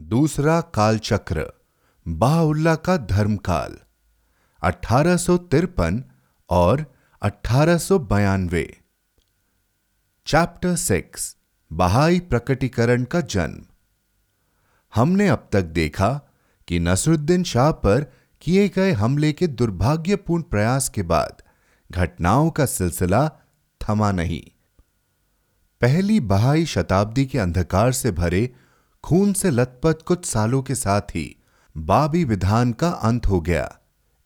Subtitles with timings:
[0.00, 1.52] दूसरा कालचक्र,
[2.08, 3.78] बाहुल्ला का धर्मकाल,
[4.62, 5.16] अठारह
[6.50, 7.78] और अठारह
[10.26, 11.36] चैप्टर सिक्स
[11.72, 13.64] बहाई प्रकटीकरण का जन्म।
[14.94, 16.20] हमने अब तक देखा
[16.68, 21.42] कि नसरुद्दीन शाह पर किए गए हमले के दुर्भाग्यपूर्ण प्रयास के बाद
[21.90, 23.28] घटनाओं का सिलसिला
[23.80, 24.42] थमा नहीं।
[25.80, 28.54] पहली बहाई शताब्दी के अंधकार से भरे
[29.04, 31.36] खून से लथपथ कुछ सालों के साथ ही
[31.76, 33.68] बाबी विधान का अंत हो गया।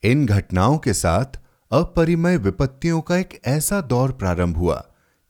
[0.02, 1.38] इन घटनाओं के साथ
[1.70, 4.82] अपरिमय विपत्तियों का एक ऐसा दौर प्रारंभ हुआ,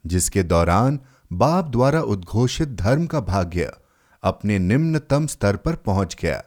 [0.04, 0.98] जिसके दौरान
[1.32, 3.72] बाब द्वारा उद्घोषित धर्म का भाग्य
[4.22, 6.42] अपने निम्नतम स्तर पर पहुँच गया।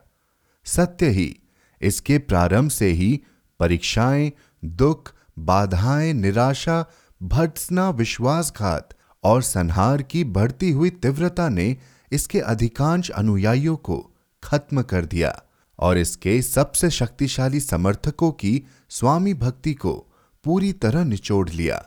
[0.65, 1.35] सत्य ही,
[1.81, 3.21] इसके प्रारंभ से ही
[3.59, 4.31] परीक्षाएँ,
[4.63, 6.85] दुख, बाधाएँ, निराशा,
[7.23, 8.89] भर्त्सना, विश्वासघात
[9.23, 11.75] और संहार की बढ़ती हुई तीव्रता ने
[12.11, 14.11] इसके अधिकांश अनुयायियों को
[14.43, 15.43] खत्म कर दिया
[15.79, 20.07] और इसके सबसे शक्तिशाली समर्थकों की स्वामी भक्ति को
[20.43, 21.85] पूरी तरह निचोड़ लिया।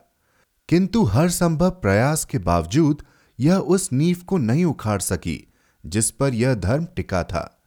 [0.68, 3.02] किंतु हर संभव प्रयास के बावजूद
[3.40, 5.52] यह उस नींव को नहीं उखाड़ सकी,
[5.86, 7.62] जिस पर यह धर्म टिका था।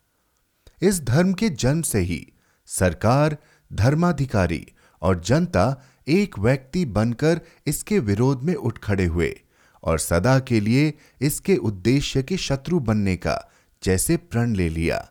[0.82, 2.28] इस धर्म के जन्म से ही
[2.66, 3.38] सरकार,
[3.74, 4.68] धर्माधिकारी
[5.02, 9.42] और जनता एक व्यक्ति बनकर इसके विरोध में उठ खड़े हुए।
[9.84, 13.38] और सदा के लिए इसके उद्देश्य के शत्रु बनने का
[13.84, 15.08] जैसे प्रण ले लिया।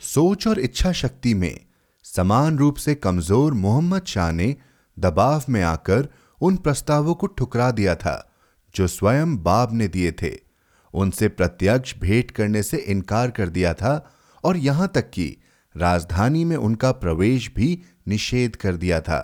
[0.00, 1.58] सोच और इच्छा शक्ति में
[2.04, 4.54] समान रूप से कमज़ोर मोहम्मद शाह ने
[4.96, 6.08] दबाव में आकर
[6.40, 8.32] उन प्रस्तावों को ठुकरा दिया था,
[8.74, 10.34] जो स्वयं बाब ने दिए थे।
[10.94, 13.94] उनसे प्रत्यक्ष भेंट करने से इनकार कर दिया था
[14.44, 15.36] और यहाँ तक कि
[15.74, 17.68] राजधानी में उनका प्रवेश भी
[18.08, 19.20] निषेध कर दिया था।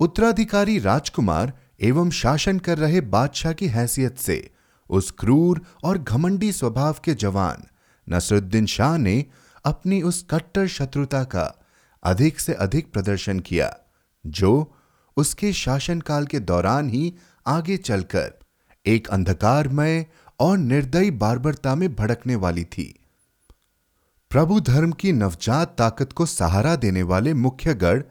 [0.00, 4.50] उत्तराधिकारी राजकुमार एवं शासन कर रहे बादशाह की हैसियत से,
[4.90, 7.66] उस क्रूर और घमंडी स्वभाव के जवान
[8.08, 9.24] नसरुद्दीन शाह ने
[9.64, 11.62] अपनी उस कट्टर शत्रुता का
[12.02, 13.76] अधिक से अधिक प्रदर्शन किया,
[14.26, 14.74] जो
[15.16, 17.14] उसके शासनकाल के दौरान ही
[17.46, 18.32] आगे चलकर
[18.86, 20.06] एक अंधकारमय
[20.40, 23.00] और निर्दयी बार्बरता में भड़कने वाली थी।
[24.30, 28.02] प्रभु धर्म की नवजात ताकत को सहारा देने वाले मुख्य गढ़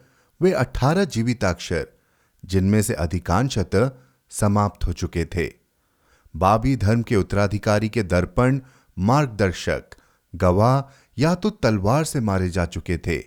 [0.41, 1.87] वे अठारह जीविताक्षर
[2.45, 3.91] जिनमें से अधिकांशतः
[4.29, 5.51] समाप्त हो चुके थे।
[6.35, 8.59] बाबी धर्म के उत्तराधिकारी के दर्पण,
[8.99, 9.83] मार्गदर्शक,
[10.35, 13.23] गवाह या तो तलवार से मारे जा चुके थे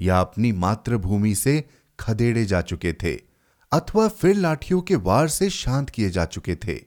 [0.00, 1.64] या अपनी मातृभूमि से
[2.00, 3.14] खदेड़े जा चुके थे
[3.72, 6.84] अथवा फिर लाठियों के वार से शांत किए जा चुके थे।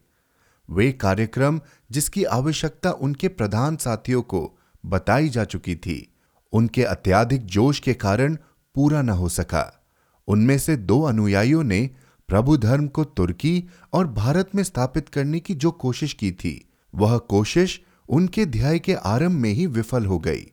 [0.70, 1.62] वे कार्यक्रम
[1.92, 6.14] जिसकी आवश्यकता उनके प्रधान साथियों को बताई जा चुकी थी,
[6.54, 8.38] उनके अत्याधिक जोश के कारण
[8.76, 9.81] पूरा न हो सका।
[10.28, 11.90] उनमें से दो अनुयायियों ने
[12.30, 17.18] प्रभु धर्म को तुर्की और भारत में स्थापित करने की जो कोशिश की थी, वह
[17.18, 20.52] कोशिश उनके ध्याय के आरंभ में ही विफल हो गई।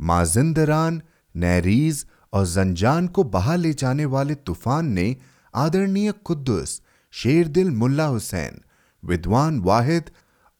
[0.00, 1.02] माजिंदरान,
[1.36, 5.16] नैरीज और जंजान को बहा ले जाने वाले तूफ़ान ने
[5.54, 6.82] आदरणीय कुद्दुस,
[7.12, 8.60] शेरदिल मुल्ला हुसैन,
[9.04, 10.10] विद्वान वाहिद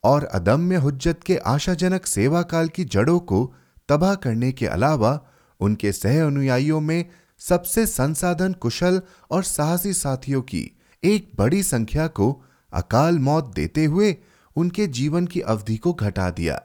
[0.03, 3.53] और अदम्य हुज्जत के आशाजनक सेवा काल की जड़ों को
[3.89, 5.19] तबाह करने के अलावा
[5.59, 7.05] उनके सह अनुयायियों में
[7.39, 9.01] सबसे संसाधन कुशल
[9.31, 10.69] और साहसी साथियों की
[11.03, 12.31] एक बड़ी संख्या को
[12.73, 14.15] अकाल मौत देते हुए
[14.55, 16.55] उनके जीवन की अवधि को घटा दिया।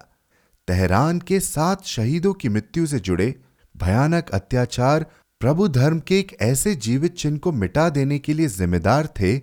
[0.69, 3.35] तेहरान के सात शहीदों की मृत्यु से जुड़े
[3.77, 5.07] भयानक अत्याचार
[5.41, 9.37] प्रभु धर्म के एक ऐसे जीवित चिन्ह को मिटा देने के लिए जिम्मेदार थे,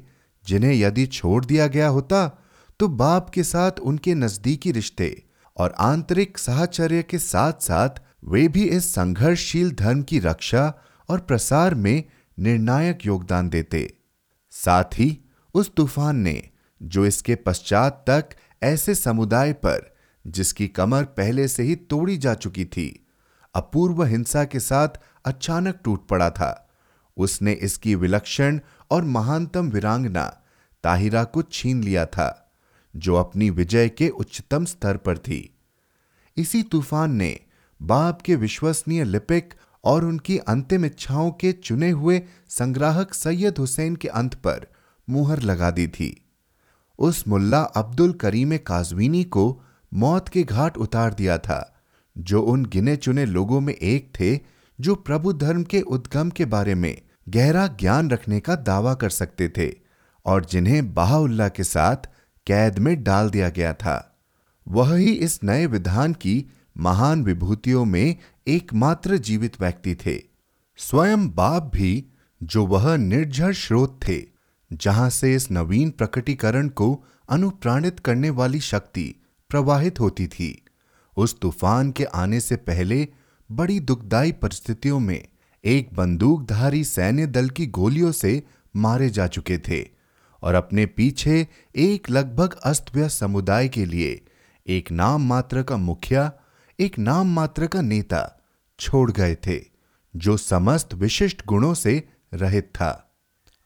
[0.45, 2.27] जिन्हें यदि छोड़ दिया गया होता
[2.79, 5.23] तो बाप के साथ उनके नजदीकी रिश्ते
[5.57, 10.73] और आंतरिक साहचर्य के साथ साथ वे भी इस संघर्षशील धर्म की रक्षा
[11.09, 12.03] और प्रसार में
[12.39, 13.93] निर्णायक योगदान देते।
[14.51, 15.17] साथ ही
[15.53, 16.49] उस तूफ़ान ने,
[16.83, 18.29] जो इसके पश्चात तक
[18.63, 19.95] ऐसे समुदाय पर,
[20.27, 23.05] जिसकी कमर पहले से ही तोड़ी जा चुकी थी,
[23.55, 24.87] अपूर्व हिंसा के साथ
[25.25, 26.69] अचानक टूट पड़ा था।
[27.17, 28.59] उसने इसकी विलक्षण
[28.91, 30.41] और महानतम वीरांगना,
[30.83, 32.51] ताहिरा को छीन लिया था,
[32.95, 35.57] जो अपनी विजय के उच्चतम स्तर पर थी।
[36.37, 37.39] इसी तूफ़ान ने
[37.81, 39.53] बाप के विश्वसनीय लिपिक
[39.87, 44.67] और उनकी अंतिम इच्छाओं के चुने हुए संग्राहक सैयद हुसैन के अंत पर
[45.07, 46.09] मुहर लगा दी थी।
[46.99, 49.45] उस मुल्ला अब्दुल करीम काजवीनी को
[49.91, 51.73] मौत के घाट उतार दिया था,
[52.15, 54.39] जो उन गिने चुने लोगों में एक थे
[54.79, 56.95] जो प्रभु धर्म के उद्गम के बारे में
[57.29, 59.71] गहरा ज्ञान रखने का दावा कर सकते थे
[60.25, 62.09] और जिन्हें बाहुल्ला के साथ
[62.47, 63.95] कैद में डाल दिया गया था।
[64.67, 66.35] वह ही इस नए विधान की
[66.77, 68.15] महान विभूतियों में
[68.47, 70.23] एकमात्र जीवित व्यक्ति थे।
[70.77, 72.05] स्वयं बाप भी,
[72.43, 74.23] जो वह निर्जर स्रोत थे,
[74.73, 79.15] जहाँ से इस नवीन प्रकटीकरण को अनुप्राणित करने वाली शक्ति
[79.49, 80.65] प्रवाहित होती थी,
[81.17, 83.07] उस तूफ़ान के आने से पहले
[83.51, 85.27] बड़ी दुखदायी परिस्थितियों में
[85.65, 88.43] एक बंदूकधारी सैन्य दल की गोलियों से
[88.75, 89.87] मारे जा चुके थे
[90.43, 94.25] और अपने पीछे एक लगभग अस्त व्यस्त समुदाय के लिए
[94.67, 96.31] एक नाम मात्र का मुखिया,
[96.79, 98.33] एक नाम मात्र का नेता
[98.79, 99.61] छोड़ गए थे,
[100.15, 103.15] जो समस्त विशिष्ट गुणों से रहित था।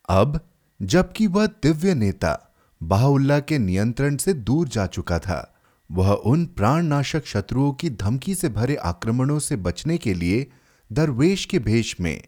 [0.10, 0.40] अब,
[0.82, 2.54] जबकि वह दिव्य नेता,
[2.84, 5.56] बाहुल्ला के नियंत्रण से दूर जा चुका था,
[5.92, 10.52] वह उन प्राणनाशक शत्रुओं की धमकी से भरे आक्रमणों से बचने के लिए
[10.92, 12.24] दरवेश के भेष में,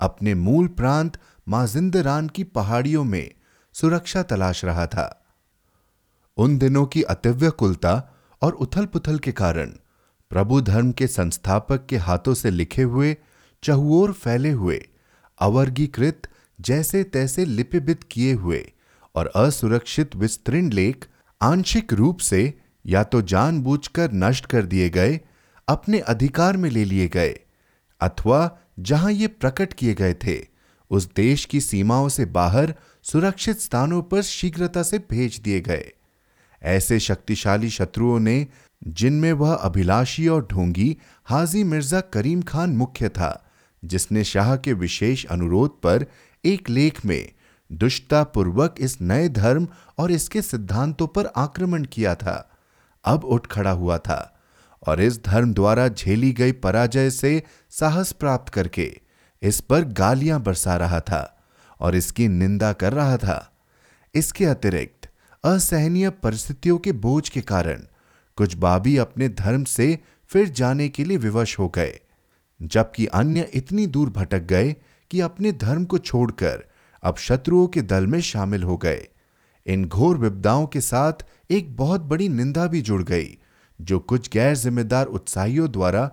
[0.00, 1.18] अपने मूल प्रांत
[1.48, 3.30] माजिंदरान की पहाड़ियों में
[3.72, 5.24] सुरक्षा तलाश रहा था।
[6.36, 8.10] उन दिनों की अतिव्य कुलता
[8.42, 9.72] और उथल पुथल के कारण
[10.30, 13.16] प्रभु धर्म के संस्थापक के हाथों से लिखे हुए,
[13.62, 14.86] चहुओर फैले हुए,
[15.38, 16.28] अवर्गीकृत
[16.60, 18.72] जैसे तैसे लिपिबित किए हुए
[19.14, 21.06] और असुरक्षित विस्तृण लेख
[21.40, 22.54] आंशिक रूप से
[22.86, 25.20] या तो जानबूझकर नष्ट कर दिए गए,
[25.68, 27.38] अपने अधिकार में ले लिए गए
[28.00, 30.38] अथवा जहाँ ये प्रकट किए गए थे,
[30.90, 35.90] उस देश की सीमाओं से बाहर सुरक्षित स्थानों पर शीघ्रता से भेज दिए गए।
[36.62, 38.46] ऐसे शक्तिशाली शत्रुओं ने
[38.82, 40.96] जिनमें वह अभिलाषी और ढोंगी
[41.26, 43.50] हाजी मिर्ज़ा करीम खान मुख्य था,
[43.82, 46.06] जिसने शाह के विशेष अनुरोध पर
[46.44, 47.32] एक लेख में
[47.70, 49.68] दुष्टतापूर्वक इस नए धर्म
[49.98, 52.50] और इसके सिद्धांतों पर आक्रमण किया था।
[53.04, 54.36] अब उठ खड़ा हुआ था
[54.86, 58.90] और इस धर्म द्वारा झेली गई पराजय से साहस प्राप्त करके
[59.42, 61.22] इस पर गालियाँ बरसा रहा था
[61.80, 63.46] और इसकी निंदा कर रहा था।
[64.14, 65.08] इसके अतिरिक्त
[65.44, 67.84] असहनीय परिस्थितियों के बोझ के कारण
[68.40, 69.98] कुछ बाबी अपने धर्म से
[70.30, 71.98] फिर जाने के लिए विवश हो गए,
[72.60, 74.74] जबकि अन्य इतनी दूर भटक गए
[75.10, 76.64] कि अपने धर्म को छोड़कर
[77.02, 79.06] अब शत्रुओं के दल में शामिल हो गए।
[79.66, 83.36] इन घोर विपदाओं के साथ एक बहुत बड़ी निंदा भी जुड़ गई,
[83.80, 86.10] जो कुछ गैर जिम्मेदार उत्साहियों द्वारा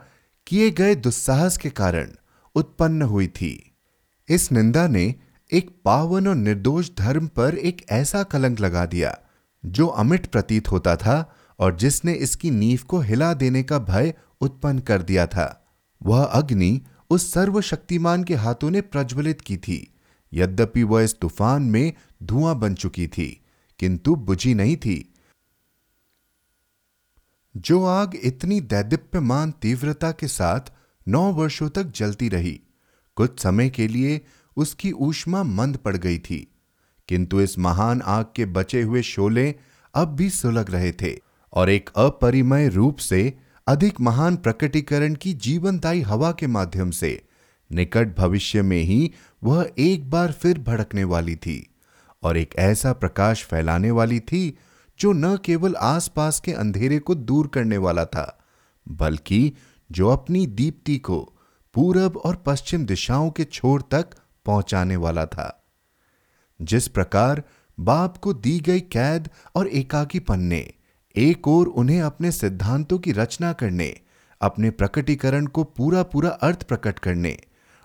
[0.47, 2.11] किए गए दुस्साहस के कारण
[2.55, 3.73] उत्पन्न हुई थी।
[4.29, 5.13] इस निंदा ने
[5.51, 9.17] एक पावन और निर्दोष धर्म पर एक ऐसा कलंक लगा दिया,
[9.63, 11.19] जो अमिट प्रतीत होता था
[11.59, 15.47] और जिसने इसकी नींव को हिला देने का भय उत्पन्न कर दिया था,
[16.01, 19.79] वह अग्नि उस सर्वशक्तिमान के हाथों ने प्रज्वलित की थी।
[20.33, 21.93] यद्यपि वह इस तूफ़ान में
[22.23, 23.29] धुआँ बन चुकी थी,
[23.79, 25.13] किंतु बुझी नहीं थी।
[27.55, 30.71] जो आग इतनी दैदिप्यमान तीव्रता के साथ
[31.07, 32.59] नौ वर्षों तक जलती रही,
[33.17, 34.21] कुछ समय के लिए
[34.57, 36.39] उसकी ऊष्मा मंद पड़ गई थी,
[37.09, 39.53] किंतु इस महान आग के बचे हुए शोले
[39.93, 46.01] अब भी सुलग रहे थे। और एक अपरिमय रूप से अधिक महान प्रकटीकरण की जीवनदायी
[46.01, 47.23] हवा के माध्यम से,
[47.71, 49.13] निकट भविष्य में ही
[49.43, 51.73] वह एक बार फिर भड़कने वाली थी
[52.23, 54.57] और एक ऐसा प्रकाश फैलाने वाली थी
[54.99, 58.39] जो न केवल आसपास के अंधेरे को दूर करने वाला था,
[58.87, 59.53] बल्कि
[59.91, 61.33] जो अपनी दीप्ति को
[61.73, 64.07] पूरब और पश्चिम दिशाओं के छोर तक
[64.45, 65.67] पहुँचाने वाला था।
[66.61, 67.43] जिस प्रकार
[67.79, 70.73] बाप को दी गई कैद और एकाकीपन ने
[71.17, 73.99] एक और उन्हें अपने सिद्धांतों की रचना करने,
[74.41, 77.37] अपने प्रकटीकरण को पूरा पूरा अर्थ प्रकट करने,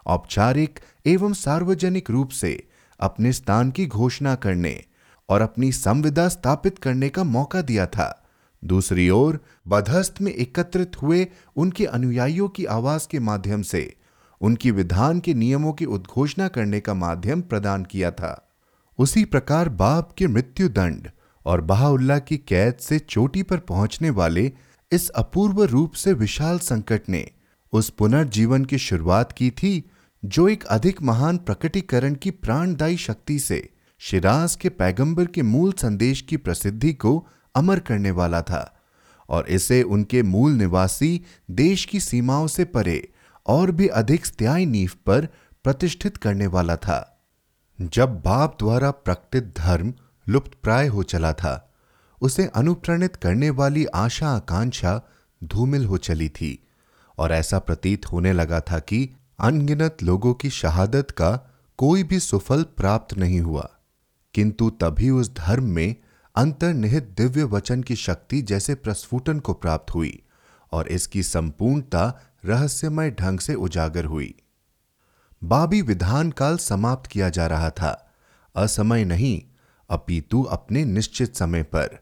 [0.07, 2.69] औपचारिक एवं सार्वजनिक रूप से
[3.01, 4.85] अपने स्थान की घोषणा करने
[5.29, 8.25] और अपनी संविदा स्थापित करने का मौका दिया था।
[8.65, 11.27] दूसरी ओर, बधस्त में एकत्रित हुए
[11.57, 13.97] उनके अनुयायियों की आवाज़ के माध्यम से
[14.41, 18.53] उनकी विधान के नियमों की उद्घोषणा करने का माध्यम प्रदान किया था।
[18.99, 21.11] उसी प्रकार बाप के मृत्यु दंड
[21.47, 24.53] और बहाउल्ला की कैद से चोटी पर पहुँचने वाले
[24.93, 27.31] इस अपूर्व रूप से विशाल संकट ने
[27.73, 29.91] उस पुनर्जीवन की शुरुआत की थी,
[30.25, 33.69] जो एक अधिक महान प्रकटीकरण की प्राणदायी शक्ति से
[33.99, 38.83] शिराज के पैगंबर के मूल संदेश की प्रसिद्धि को अमर करने वाला था
[39.29, 43.13] और इसे उनके मूल निवासी देश की सीमाओं से परे
[43.47, 45.29] और भी अधिक स्थायी नींव पर
[45.65, 47.25] प्रतिष्ठित करने वाला था।
[47.81, 49.95] जब बाप द्वारा प्रकटित धर्म
[50.29, 51.75] लुप्त प्राय हो चला था।
[52.21, 55.03] उसे अनुप्रणित करने वाली आशा आकांक्षा
[55.45, 56.67] धूमिल हो चली थी
[57.19, 62.63] और ऐसा प्रतीत होने लगा था कि अनगिनत लोगों की शहादत का कोई भी सुफल
[62.63, 63.71] प्राप्त नहीं हुआ।
[64.35, 65.97] किंतु तभी उस धर्म में
[66.37, 70.23] अंतर्निहित दिव्य वचन की शक्ति जैसे प्रस्फुटन को प्राप्त हुई
[70.73, 74.35] और इसकी संपूर्णता रहस्यमय ढंग से उजागर हुई।
[75.45, 78.13] बाबी विधान काल समाप्त किया जा रहा था।
[78.57, 79.43] असमय नहीं
[79.93, 81.99] अपितु अपने निश्चित समय पर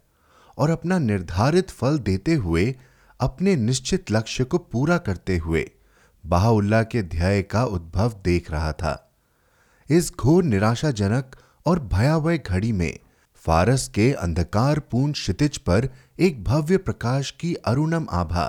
[0.59, 2.75] और अपना निर्धारित फल देते हुए
[3.20, 5.70] अपने निश्चित लक्ष्य को पूरा करते हुए
[6.26, 9.12] बाहुल्ला के ध्यय का उद्भव देख रहा था।
[9.90, 12.99] इस घोर निराशाजनक और भयावह घड़ी में
[13.35, 15.88] फारस के अंधकारपूर्ण क्षितिज पर
[16.20, 18.47] एक भव्य प्रकाश की अरुणम आभा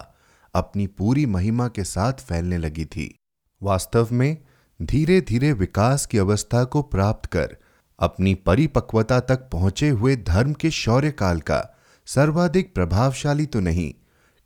[0.54, 3.20] अपनी पूरी महिमा के साथ फैलने लगी थी।
[3.62, 4.38] वास्तव में
[4.82, 7.58] धीरे धीरे विकास की अवस्था को प्राप्त कर
[8.02, 11.78] अपनी परिपक्वता तक पहुँचे हुए धर्म के शौर्य काल का
[12.08, 13.94] सर्वाधिक प्रभावशाली तो नहीं,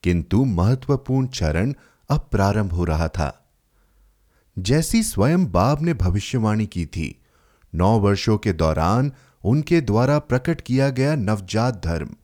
[0.03, 1.73] किंतु महत्वपूर्ण चरण
[2.09, 3.31] अब प्रारंभ हो रहा था।
[4.57, 7.21] जैसी स्वयं बाब ने भविष्यवाणी की थी,
[7.73, 9.11] नौ वर्षों के दौरान
[9.43, 12.15] उनके द्वारा प्रकट किया गया नवजात धर्म,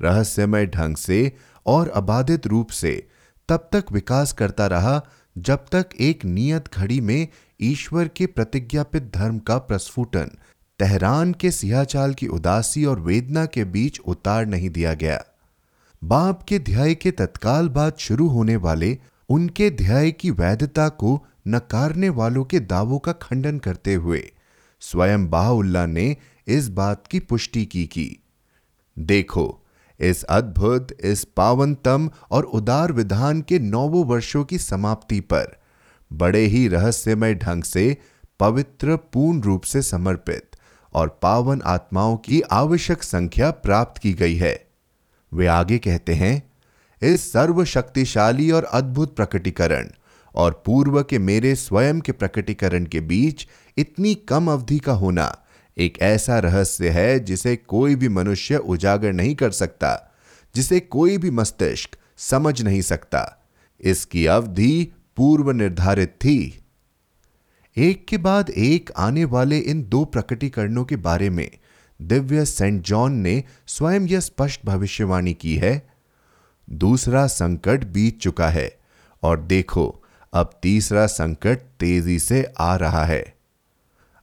[0.00, 1.32] रहस्यमय ढंग से
[1.66, 3.08] और अबाधित रूप से
[3.48, 5.00] तब तक विकास करता रहा
[5.38, 7.28] जब तक एक नियत घड़ी में
[7.60, 10.30] ईश्वर के प्रतिज्ञापित धर्म का प्रस्फुटन
[10.78, 15.24] तेहरान के सियाचाल की उदासी और वेदना के बीच उतार नहीं दिया गया।
[16.04, 22.08] बाप के ध्याय के तत्काल बाद शुरू होने वाले उनके ध्याय की वैधता को नकारने
[22.08, 24.32] वालों के दावों का खंडन करते हुए
[24.80, 26.16] स्वयं बाहुल्ला ने
[26.46, 28.16] इस बात की पुष्टि की कि,
[28.98, 29.66] देखो,
[30.00, 35.56] इस अद्भुत, इस पावनतम और उदार विधान के नौवों वर्षों की समाप्ति पर
[36.12, 37.96] बड़े ही रहस्यमय ढंग से
[38.40, 40.53] पवित्र पूर्ण रूप से समर्पित।
[40.94, 44.66] और पावन आत्माओं की आवश्यक संख्या प्राप्त की गई है।
[45.34, 46.52] वे आगे कहते हैं,
[47.02, 49.88] इस सर्वशक्तिशाली और अद्भुत प्रकटीकरण
[50.34, 53.46] और पूर्व के मेरे स्वयं के प्रकटीकरण के बीच
[53.76, 55.38] इतनी कम अवधि का होना
[55.78, 60.12] एक ऐसा रहस्य है जिसे कोई भी मनुष्य उजागर नहीं कर सकता,
[60.54, 63.44] जिसे कोई भी मस्तिष्क समझ नहीं सकता।
[63.80, 66.63] इसकी अवधि पूर्व निर्धारित थी।
[67.76, 71.50] एक के बाद एक आने वाले इन दो प्रकटीकरणों के बारे में
[72.02, 75.90] दिव्य सेंट जॉन ने स्वयं यह स्पष्ट भविष्यवाणी की है।
[76.70, 78.78] दूसरा संकट बीत चुका है
[79.22, 83.34] और देखो, अब तीसरा संकट तेज़ी से आ रहा है।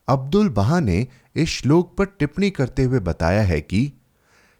[0.08, 1.06] अब्दुल बहा ने
[1.36, 3.92] इस श्लोक पर टिप्पणी करते हुए बताया है कि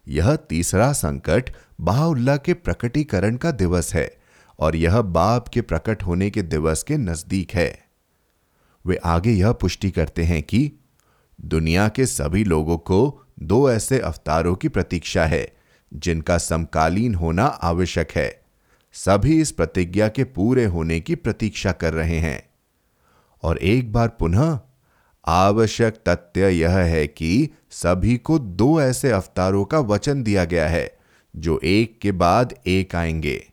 [0.07, 1.49] यह तीसरा संकट
[1.81, 4.17] बाहुल्ला के प्रकटीकरण का दिवस है
[4.59, 7.82] और यह बाप के प्रकट होने के दिवस के नज़दीक है।
[8.85, 10.71] वे आगे यह पुष्टि करते हैं कि
[11.41, 15.53] दुनिया के सभी लोगों को दो ऐसे अवतारों की प्रतीक्षा है,
[15.93, 18.45] जिनका समकालीन होना आवश्यक है।
[18.93, 22.49] सभी इस प्रतिज्ञा के पूरे होने की प्रतीक्षा कर रहे हैं।
[23.43, 24.59] और एक बार पुनः,
[25.25, 30.97] आवश्यक तथ्य यह है कि सभी को दो ऐसे अवतारों का वचन दिया गया है,
[31.35, 33.51] जो एक के बाद एक आएँगे।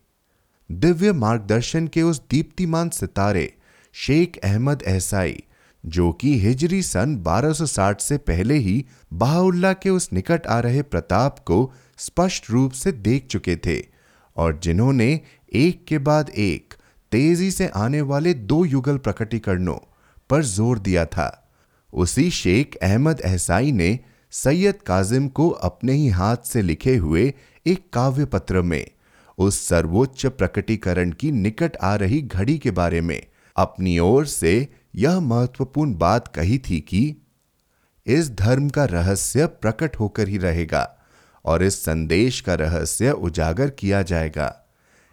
[0.72, 3.56] दिव्य मार्गदर्शन के उस दीप्तिमान सितारे
[3.94, 5.42] शेख अहमद एहसाई
[5.86, 11.38] जो कि हिजरी सन 1260 से पहले ही बाहुल्ला के उस निकट आ रहे प्रताप
[11.38, 13.86] को स्पष्ट रूप से देख चुके थे
[14.36, 15.20] और जिन्होंने
[15.52, 16.74] एक के बाद एक
[17.12, 19.78] तेज़ी से आने वाले दो युगल प्रकटीकरणों
[20.30, 21.50] पर ज़ोर दिया था।
[21.92, 23.98] उसी शेख अहमद एहसाई ने
[24.30, 27.34] सैयद काजिम को अपने ही हाथ से लिखे हुए
[27.66, 28.86] एक काव्य पत्र में
[29.38, 33.26] उस सर्वोच्च प्रकटीकरण की निकट आ रही घड़ी के बारे में
[33.60, 37.16] अपनी ओर से यह महत्वपूर्ण बात कही थी कि
[38.06, 40.98] इस धर्म का रहस्य प्रकट होकर ही रहेगा
[41.44, 44.66] और इस संदेश का रहस्य उजागर किया जाएगा।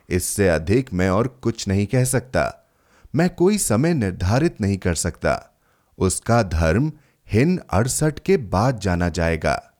[0.10, 2.70] इससे अधिक मैं और कुछ नहीं कह सकता।
[3.16, 5.60] मैं कोई समय निर्धारित नहीं कर सकता।
[5.98, 6.92] उसका धर्म
[7.32, 9.74] हिन अड़सठ के बाद जाना जाएगा।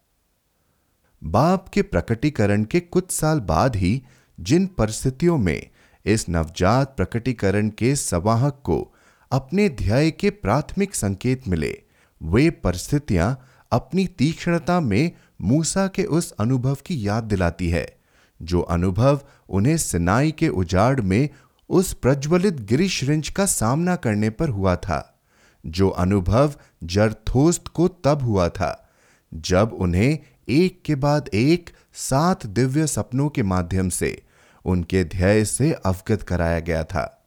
[1.24, 4.04] बाप के प्रकटीकरण के कुछ साल बाद ही
[4.40, 5.70] जिन परिस्थितियों में
[6.08, 8.94] इस नवजात प्रकटीकरण के सवाहक को
[9.32, 11.84] अपने ध्याय के प्राथमिक संकेत मिले।
[12.22, 15.12] वे परिस्थितियाँ अपनी तीक्ष्णता में
[15.42, 17.98] मूसा के उस अनुभव की याद दिलाती है,
[18.42, 21.30] जो अनुभव उन्हें सिनाई के उजाड़ में
[21.70, 25.20] उस प्रज्वलित गिरिश का सामना करने पर हुआ था,
[25.66, 28.90] जो अनुभव जरथोस्त को तब हुआ था,
[29.34, 30.18] जब उन्हें
[30.50, 34.27] एक के बाद एक सात दिव्य सपनों के माध्यम से
[34.68, 37.26] उनके ध्येय से अवगत कराया गया था।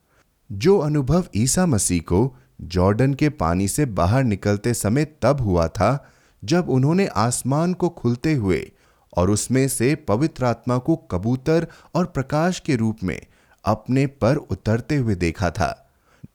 [0.52, 6.11] जो अनुभव ईसा मसीह को जॉर्डन के पानी से बाहर निकलते समय तब हुआ था,
[6.44, 8.73] जब उन्होंने आसमान को खुलते हुए
[9.16, 13.20] और उसमें से पवित्र आत्मा को कबूतर और प्रकाश के रूप में
[13.64, 15.90] अपने पर उतरते हुए देखा था।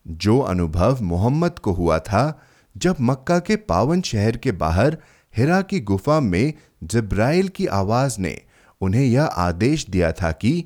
[0.08, 2.42] जो अनुभव मोहम्मद को हुआ था,
[2.78, 4.98] जब मक्का के पावन शहर के बाहर
[5.38, 8.42] हिरा की गुफा में जिब्राइल की आवाज़ ने
[8.82, 10.66] उन्हें यह आदेश दिया था कि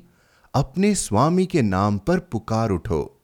[0.54, 3.20] अपने स्वामी के नाम पर पुकार उठो।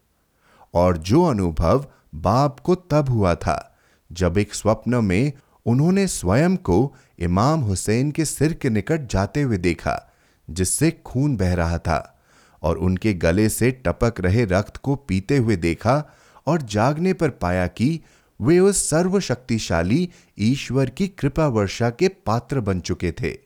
[0.75, 3.78] और जो अनुभव बाप को तब हुआ था,
[4.12, 5.33] जब एक स्वप्न में
[5.66, 10.12] उन्होंने स्वयं को इमाम हुसैन के सिर के निकट जाते हुए देखा,
[10.50, 12.18] जिससे खून बह रहा था,
[12.62, 16.04] और उनके गले से टपक रहे रक्त को पीते हुए देखा
[16.47, 18.00] और जागने पर पाया कि
[18.40, 23.38] वे उस सर्वशक्तिशाली ईश्वर की कृपा वर्षा के पात्र बन चुके थे।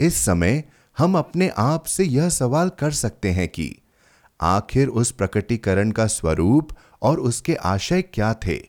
[0.00, 0.64] इस समय
[0.98, 3.76] हम अपने आप से यह सवाल कर सकते हैं कि,
[4.40, 6.68] आखिर उस प्रकटीकरण का स्वरूप
[7.02, 8.62] और उसके आशय क्या थे,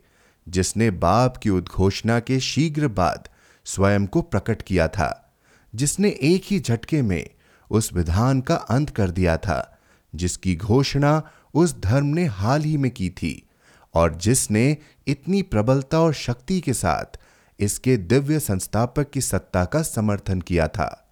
[0.50, 3.30] जिसने बाप की उद्घोषणा के शीघ्र बाद
[3.66, 5.34] स्वयं को प्रकट किया था,
[5.76, 7.30] जिसने एक ही झटके में
[7.72, 9.80] उस विधान का अंत कर दिया था,
[10.16, 13.48] जिसकी घोषणा उस धर्म ने हाल ही में की थी,
[13.94, 17.20] और जिसने इतनी प्रबलता और शक्ति के साथ
[17.60, 21.04] इसके दिव्य संस्थापक की सत्ता का समर्थन किया था।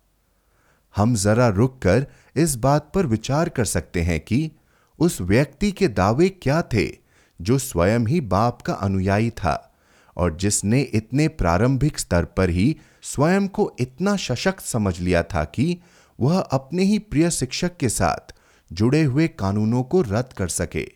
[0.95, 4.51] हम जरा रुककर इस बात पर विचार कर सकते हैं कि
[4.99, 6.97] उस व्यक्ति के दावे क्या थे
[7.41, 9.75] जो स्वयं ही बाप का अनुयायी था
[10.17, 15.77] और जिसने इतने प्रारंभिक स्तर पर ही स्वयं को इतना सशक्त समझ लिया था कि
[16.19, 18.33] वह अपने ही प्रिय शिक्षक के साथ
[18.73, 20.91] जुड़े हुए कानूनों को रद्द कर सके।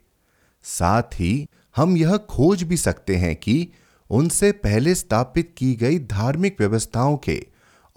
[0.63, 3.69] साथ ही हम यह खोज भी सकते हैं कि
[4.09, 7.47] उनसे पहले स्थापित की गई धार्मिक व्यवस्थाओं के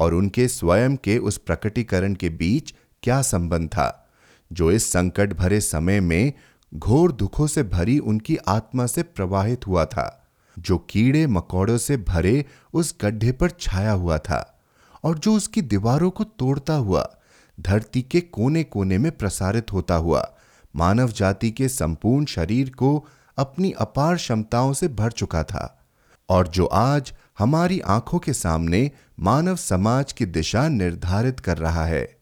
[0.00, 4.10] और उनके स्वयं के उस प्रकटीकरण के बीच क्या संबंध था?
[4.52, 6.32] जो इस संकट भरे समय में
[6.74, 10.26] घोर दुखों से भरी उनकी आत्मा से प्रवाहित हुआ था,
[10.58, 12.44] जो कीड़े मकोड़ों से भरे
[12.74, 14.60] उस गड्ढे पर छाया हुआ था
[15.04, 17.16] और जो उसकी दीवारों को तोड़ता हुआ,
[17.60, 20.34] धरती के कोने कोने में प्रसारित होता हुआ,
[20.76, 23.06] मानव जाति के संपूर्ण शरीर को
[23.36, 25.84] अपनी अपार क्षमताओं से भर चुका था।
[26.28, 32.16] और जो आज हमारी आँखों के सामने मानव समाज की दिशा निर्धारित कर रहा है।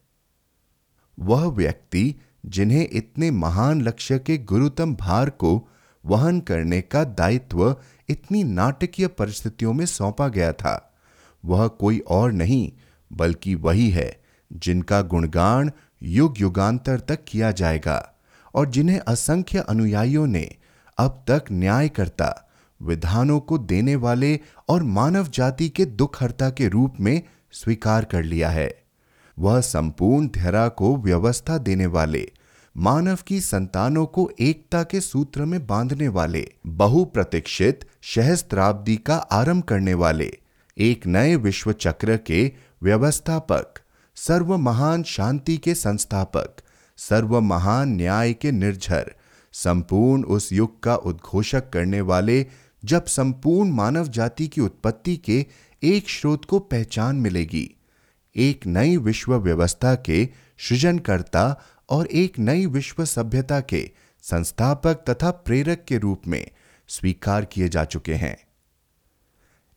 [1.19, 2.15] वह व्यक्ति
[2.47, 5.69] जिन्हें इतने महान लक्ष्य के गुरुतम भार को
[6.05, 7.77] वहन करने का दायित्व
[8.09, 10.95] इतनी नाटकीय परिस्थितियों में सौंपा गया था,
[11.45, 12.73] वह कोई और नहीं,
[13.13, 14.21] बल्कि वही है
[14.53, 15.71] जिनका गुणगान
[16.03, 18.15] युग युगांतर तक किया जाएगा
[18.55, 20.57] और जिन्हें असंख्य अनुयायियों ने
[20.99, 22.50] अब तक न्यायकर्ता
[22.83, 27.23] विधानों को देने वाले और मानव जाति के दुखहर्ता के रूप में
[27.53, 28.83] स्वीकार कर लिया है।
[29.39, 32.31] वह संपूर्ण धरा को व्यवस्था देने वाले,
[32.77, 39.95] मानव की संतानों को एकता के सूत्र में बांधने वाले, बहुप्रतीक्षित सहस्त्राब्दी का आरंभ करने
[39.95, 40.39] वाले,
[40.79, 43.75] एक नए विश्व चक्र के व्यवस्थापक
[44.17, 46.57] सर्व महान शांति के संस्थापक
[46.97, 49.15] सर्व महान न्याय के निर्झर,
[49.53, 52.47] संपूर्ण उस युग का उद्घोषक करने वाले
[52.83, 55.45] जब संपूर्ण मानव जाति की उत्पत्ति के
[55.83, 57.69] एक स्रोत को पहचान मिलेगी,
[58.37, 63.91] एक नई विश्व व्यवस्था के सृजनकर्ता और एक नई विश्व सभ्यता के
[64.25, 66.45] संस्थापक तथा प्रेरक के रूप में
[66.89, 68.37] स्वीकार किए जा चुके हैं।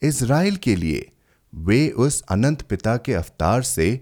[0.02, 1.12] इज़राइल के लिए
[1.54, 4.00] वे उस अनंत पिता के अवतार से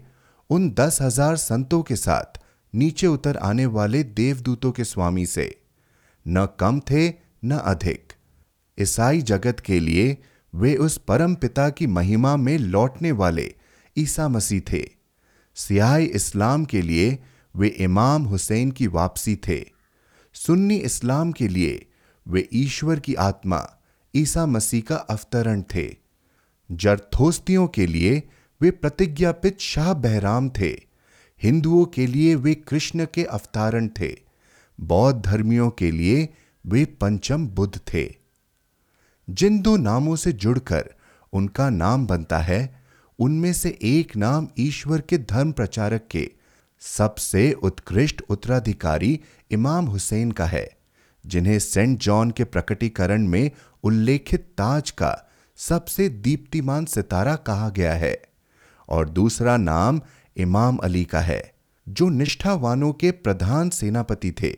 [0.50, 2.40] उन दस हज़ार संतों के साथ
[2.74, 5.44] नीचे उतर आने वाले देवदूतों के स्वामी से,
[6.26, 7.08] न कम थे,
[7.44, 8.11] न अधिक।
[8.80, 10.18] ईसाई जगत के लिए
[10.54, 13.54] वे उस परम पिता की महिमा में लौटने वाले
[13.98, 14.88] ईसा मसीह थे।
[15.54, 17.18] सियाही इस्लाम के लिए
[17.56, 19.64] वे इमाम हुसैन की वापसी थे।
[20.34, 21.86] सुन्नी इस्लाम के लिए
[22.28, 23.68] वे ईश्वर की आत्मा,
[24.16, 25.96] ईसा मसीह का अवतरण थे।
[26.72, 28.22] जरथोस्तियों के लिए
[28.60, 30.92] वे प्रतिज्ञापित शाह बहराम थे।
[31.42, 34.16] हिंदुओं के लिए वे कृष्ण के अवतारण थे।
[34.80, 36.28] बौद्ध धर्मियों के लिए
[36.66, 38.21] वे पंचम बुद्ध थे।
[39.32, 40.94] जिन दो नामों से जुड़कर
[41.32, 42.82] उनका नाम बनता है,
[43.18, 46.30] उनमें से एक नाम ईश्वर के धर्म प्रचारक के
[46.80, 50.68] सबसे उत्कृष्ट उत्तराधिकारी इमाम हुसैन का है,
[51.26, 53.50] जिन्हें सेंट जॉन के प्रकटीकरण में
[53.82, 58.22] उल्लेखित ताज का सबसे दीप्तिमान सितारा कहा गया है।
[58.88, 60.00] और दूसरा नाम
[60.36, 61.54] इमाम अली का है,
[61.88, 64.56] जो निष्ठावानों के प्रधान सेनापति थे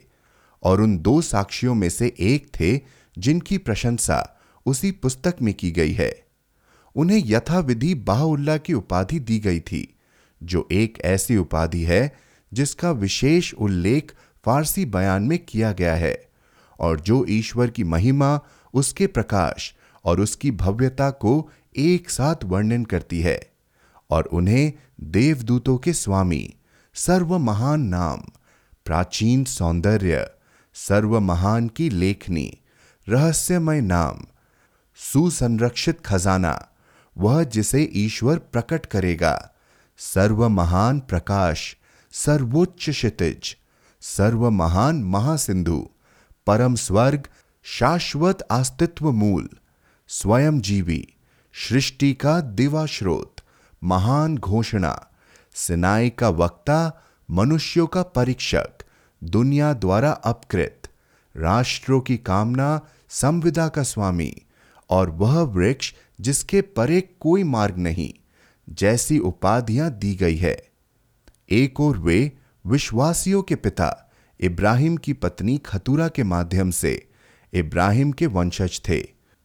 [0.63, 2.81] और उन दो साक्षियों में से एक थे
[3.19, 4.31] जिनकी प्रशंसा
[4.67, 6.27] उसी पुस्तक में की गई है।
[6.97, 9.97] उन्हें यथाविधि बाहुल्ला की उपाधि दी गई थी,
[10.43, 12.17] जो एक ऐसी उपाधि है,
[12.53, 16.29] जिसका विशेष उल्लेख फारसी बयान में किया गया है,
[16.81, 18.41] और जो ईश्वर की महिमा,
[18.75, 19.75] उसके प्रकाश
[20.05, 23.53] और उसकी भव्यता को एक साथ वर्णन करती है,
[24.11, 26.55] और उन्हें देवदूतों के स्वामी
[26.95, 28.23] सर्व महान नाम,
[28.85, 30.31] प्राचीन सौंदर्य
[30.75, 32.59] सर्व महान की लेखनी,
[33.09, 34.27] रहस्यमय नाम
[34.97, 36.69] सुसंरक्षित खजाना,
[37.19, 39.51] वह जिसे ईश्वर प्रकट करेगा।
[39.99, 41.77] सर्व महान प्रकाश,
[42.13, 43.57] सर्वोच्च क्षितिज
[44.01, 45.89] सर्व महान महासिंधु,
[46.47, 47.29] परम स्वर्ग,
[47.63, 49.49] शाश्वत अस्तित्व मूल
[50.09, 51.09] स्वयं जीवी
[51.69, 53.37] सृष्टि का दिवा स्रोत,
[53.85, 55.07] महान घोषणा,
[55.55, 58.85] सिनाई का वक्ता, मनुष्यों का परीक्षक,
[59.25, 60.89] दुनिया द्वारा अपकृत,
[61.37, 64.44] राष्ट्रों की कामना, संविदा का स्वामी।
[64.91, 68.13] और वह वृक्ष जिसके परे कोई मार्ग नहीं,
[68.69, 70.57] जैसी उपाधियाँ दी गई है।
[71.53, 72.21] एक और वे
[72.65, 73.91] विश्वासियों के पिता,
[74.41, 76.95] इब्राहिम की पत्नी खतूरा के माध्यम से
[77.53, 79.01] इब्राहिम के वंशज थे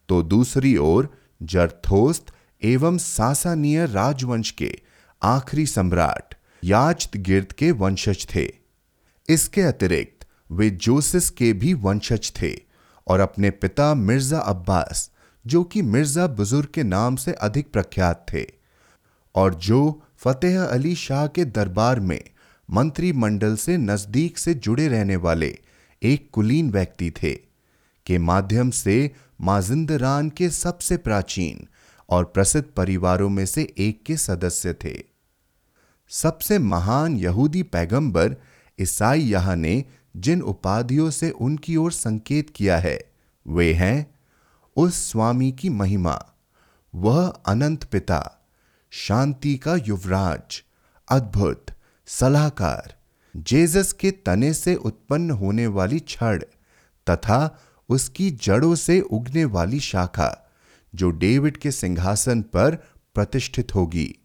[0.09, 1.09] तो दूसरी ओर
[1.41, 4.71] जरथोस्त एवं सासानीय राजवंश के
[5.21, 8.47] आखिरी सम्राट याचत गिर्द के वंशज थे।
[9.29, 12.51] इसके अतिरिक्त वे जोसिस के भी वंशज थे
[13.07, 15.09] और अपने पिता मिर्ज़ा अब्बास
[15.49, 18.45] जो कि मिर्ज़ा बुज़ुर्ग के नाम से अधिक प्रख्यात थे
[19.35, 19.79] और जो
[20.17, 22.21] फतेह अली शाह के दरबार में
[22.69, 25.57] मंत्रिमंडल से नज़दीक से जुड़े रहने वाले
[26.01, 27.33] एक कुलीन व्यक्ति थे,
[28.05, 31.67] के माध्यम से माजिंदरान के सबसे प्राचीन
[32.09, 34.95] और प्रसिद्ध परिवारों में से एक के सदस्य थे।
[36.11, 38.35] सबसे महान यहूदी पैगंबर
[38.79, 39.83] ईसाई यहाँ ने
[40.17, 42.99] जिन उपाधियों से उनकी ओर संकेत किया है,
[43.45, 44.18] वे हैं
[44.79, 46.25] उस स्वामी की महिमा।
[46.95, 48.47] वह अनंत पिता,
[48.89, 50.63] शांति का युवराज,
[51.11, 51.65] अद्भुत,
[52.05, 52.95] सलाहकार,
[53.37, 56.43] जेजस के तने से उत्पन्न होने वाली छड़
[57.09, 60.49] तथा उसकी जड़ों से उगने वाली शाखा,
[60.95, 62.75] जो डेविड के सिंहासन पर
[63.15, 64.15] प्रतिष्ठित होगी,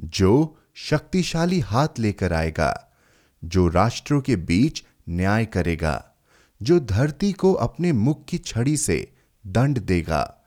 [0.00, 2.88] जो शक्तिशाली हाथ लेकर आएगा,
[3.44, 6.04] जो राष्ट्रों के बीच न्याय करेगा,
[6.62, 9.11] जो धरती को अपने मुख की छड़ी से
[9.46, 10.38] दंड देगा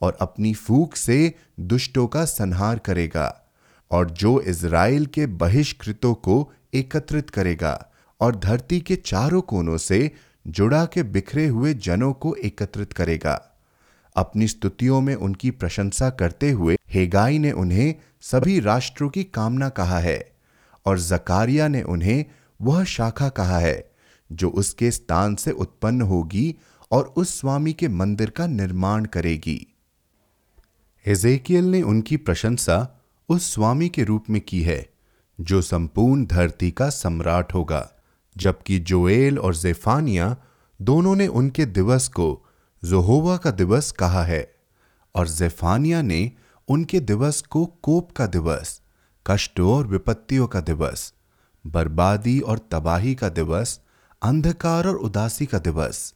[0.00, 3.42] और अपनी फूक से दुष्टों का संहार करेगा
[3.90, 10.10] और जो इज़राइल के बहिष्कृतों को एकत्रित करेगा और धरती के चारों कोनों से
[10.46, 13.48] जुड़ा के बिखरे हुए जनों को एकत्रित करेगा।
[14.16, 19.98] अपनी स्तुतियों में उनकी प्रशंसा करते हुए हेगाई ने उन्हें सभी राष्ट्रों की कामना कहा
[19.98, 20.32] है
[20.86, 22.24] और जकारिया ने उन्हें
[22.62, 23.90] वह शाखा कहा है
[24.32, 26.56] जो उसके स्थान से उत्पन्न होगी
[26.92, 29.66] और उस स्वामी के मंदिर का निर्माण करेगी।
[31.06, 34.92] एजेकियल ने उनकी प्रशंसा उस स्वामी के रूप में की है,
[35.40, 37.92] जो संपूर्ण धरती का सम्राट होगा,
[38.36, 40.36] जबकि जोएल और जेफानिया
[40.82, 42.46] दोनों ने उनके दिवस को
[42.84, 44.54] जोहोवा का दिवस कहा है,
[45.14, 46.32] और जेफानिया ने
[46.68, 48.82] उनके दिवस को कोप का दिवस,
[49.26, 51.14] कष्टों और विपत्तियों का दिवस,
[51.66, 53.80] बर्बादी और तबाही का दिवस,
[54.22, 56.14] अंधकार और उदासी का दिवस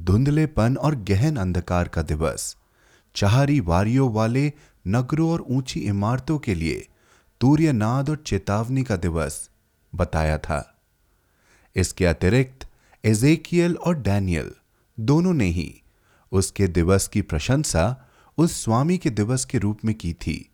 [0.00, 2.56] धुंधलेपन और गहन अंधकार का दिवस।
[3.14, 4.52] चारी वारियों वाले
[4.86, 6.88] नगरों और ऊँची इमारतों के लिए
[7.40, 9.50] तूर्यनाद और चेतावनी का दिवस
[9.94, 10.80] बताया था।
[11.76, 12.66] इसके अतिरिक्त
[13.04, 14.50] एजेकियल और डैनियल
[15.00, 15.82] दोनों ने ही
[16.32, 18.08] उसके दिवस की प्रशंसा
[18.38, 20.50] उस स्वामी के दिवस के रूप में की थी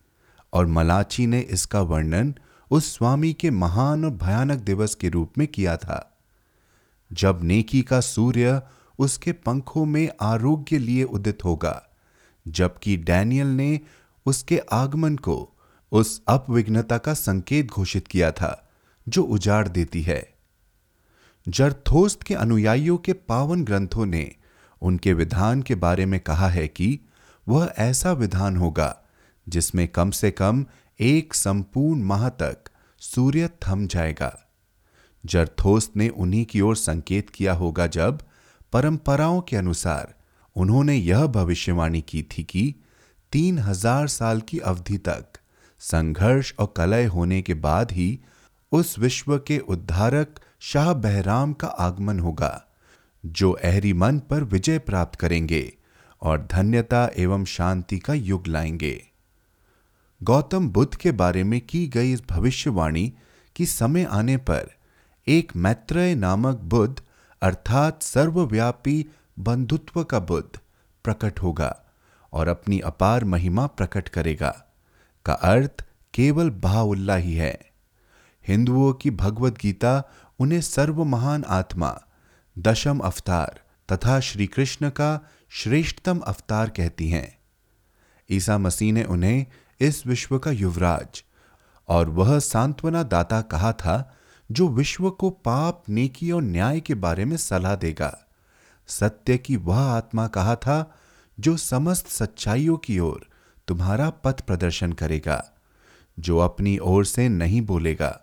[0.53, 2.35] और मलाची ने इसका वर्णन
[2.71, 6.19] उस स्वामी के महान और भयानक दिवस के रूप में किया था।
[7.13, 8.63] जब नेकी का सूर्य
[8.99, 11.83] उसके पंखों में आरोग्य लिए उदित होगा।
[12.49, 13.81] जबकि डैनियल ने
[14.27, 15.53] उसके आगमन को
[15.93, 18.69] उस अपविघ्नता का संकेत घोषित किया था,
[19.09, 20.35] जो उजाड़ देती है।
[21.49, 24.35] जरथोस्त के अनुयायियों के पावन ग्रंथों ने
[24.83, 27.01] उनके विधान के बारे में कहा है कि
[27.49, 29.03] वह ऐसा विधान होगा,
[29.49, 30.67] जिसमें कम से कम
[31.01, 32.59] एक संपूर्ण माह तक
[32.99, 34.49] सूर्य थम जाएगा।
[35.27, 38.23] जरथोस्त ने उन्हीं की ओर संकेत किया होगा जब
[38.73, 40.15] परंपराओं के अनुसार
[40.57, 42.75] उन्होंने यह भविष्यवाणी की थी कि
[43.33, 45.27] तीन हज़ार साल की अवधि तक
[45.79, 48.19] संघर्ष और कलय होने के बाद ही
[48.73, 52.65] उस विश्व के उद्धारक शाह बहराम का आगमन होगा,
[53.27, 55.73] जो अहरी मन पर विजय प्राप्त करेंगे
[56.23, 59.07] और धन्यता एवं शांति का युग लाएँगे।
[60.23, 63.13] गौतम बुद्ध के बारे में की गई इस भविष्यवाणी
[63.57, 64.71] की समय आने पर
[65.27, 67.03] एक मैत्रेय नामक बुद्ध
[67.43, 69.07] अर्थात सर्वव्यापी
[69.39, 70.59] बंधुत्व का बुद्ध
[71.05, 71.85] प्रकट होगा
[72.33, 74.67] और अपनी अपार महिमा प्रकट करेगा।
[75.27, 77.61] का अर्थ केवल बाहुल्ला ही है।
[78.49, 80.03] हिंदुओं की भगवत गीता
[80.39, 82.01] उन्हें सर्व महान आत्मा,
[82.59, 83.61] दशम अवतार
[83.93, 85.21] तथा श्री कृष्ण का
[85.51, 87.39] श्रेष्ठतम अवतार कहती हैं।
[88.31, 89.47] ईसा मसीह ने उन्हें
[89.81, 91.25] इस विश्व का युवराज
[91.89, 94.16] और वह सांत्वना दाता कहा था
[94.53, 98.27] जो विश्व को पाप, नेकी और न्याय के बारे में सलाह देगा।
[98.87, 100.95] सत्य की वह आत्मा कहा था,
[101.41, 103.27] जो समस्त सच्चाइयों की ओर
[103.69, 105.53] तुम्हारा पथ प्रदर्शन करेगा,
[106.19, 108.21] जो अपनी ओर से नहीं बोलेगा,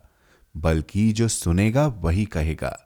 [0.57, 2.79] बल्कि जो सुनेगा वही कहेगा।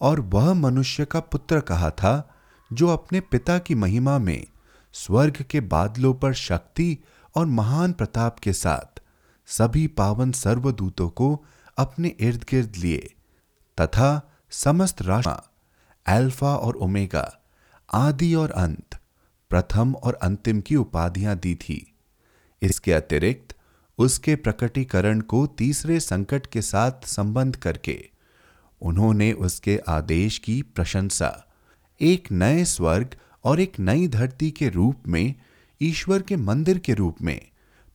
[0.00, 2.34] और वह मनुष्य का पुत्र कहा था,
[2.72, 4.46] जो अपने पिता की महिमा में
[4.92, 6.98] स्वर्ग के बादलों पर शक्ति
[7.34, 9.00] और महान प्रताप के साथ
[9.46, 11.44] सभी पावन सर्वदूतों को
[11.78, 13.14] अपने इर्द गिर्द लिए,
[13.78, 15.50] तथा समस्त राशा
[16.06, 17.40] अल्फ़ा और ओमेगा,
[17.94, 18.98] आदि और अंत,
[19.50, 21.94] प्रथम और अंतिम की उपाधियाँ दी थी।
[22.62, 23.54] इसके अतिरिक्त
[23.98, 28.10] उसके प्रकटीकरण को तीसरे संकट के साथ संबंध करके
[28.82, 31.46] उन्होंने उसके आदेश की प्रशंसा,
[32.00, 35.34] एक नए स्वर्ग और एक नई धरती के रूप में,
[35.80, 37.48] ईश्वर के मंदिर के रूप में,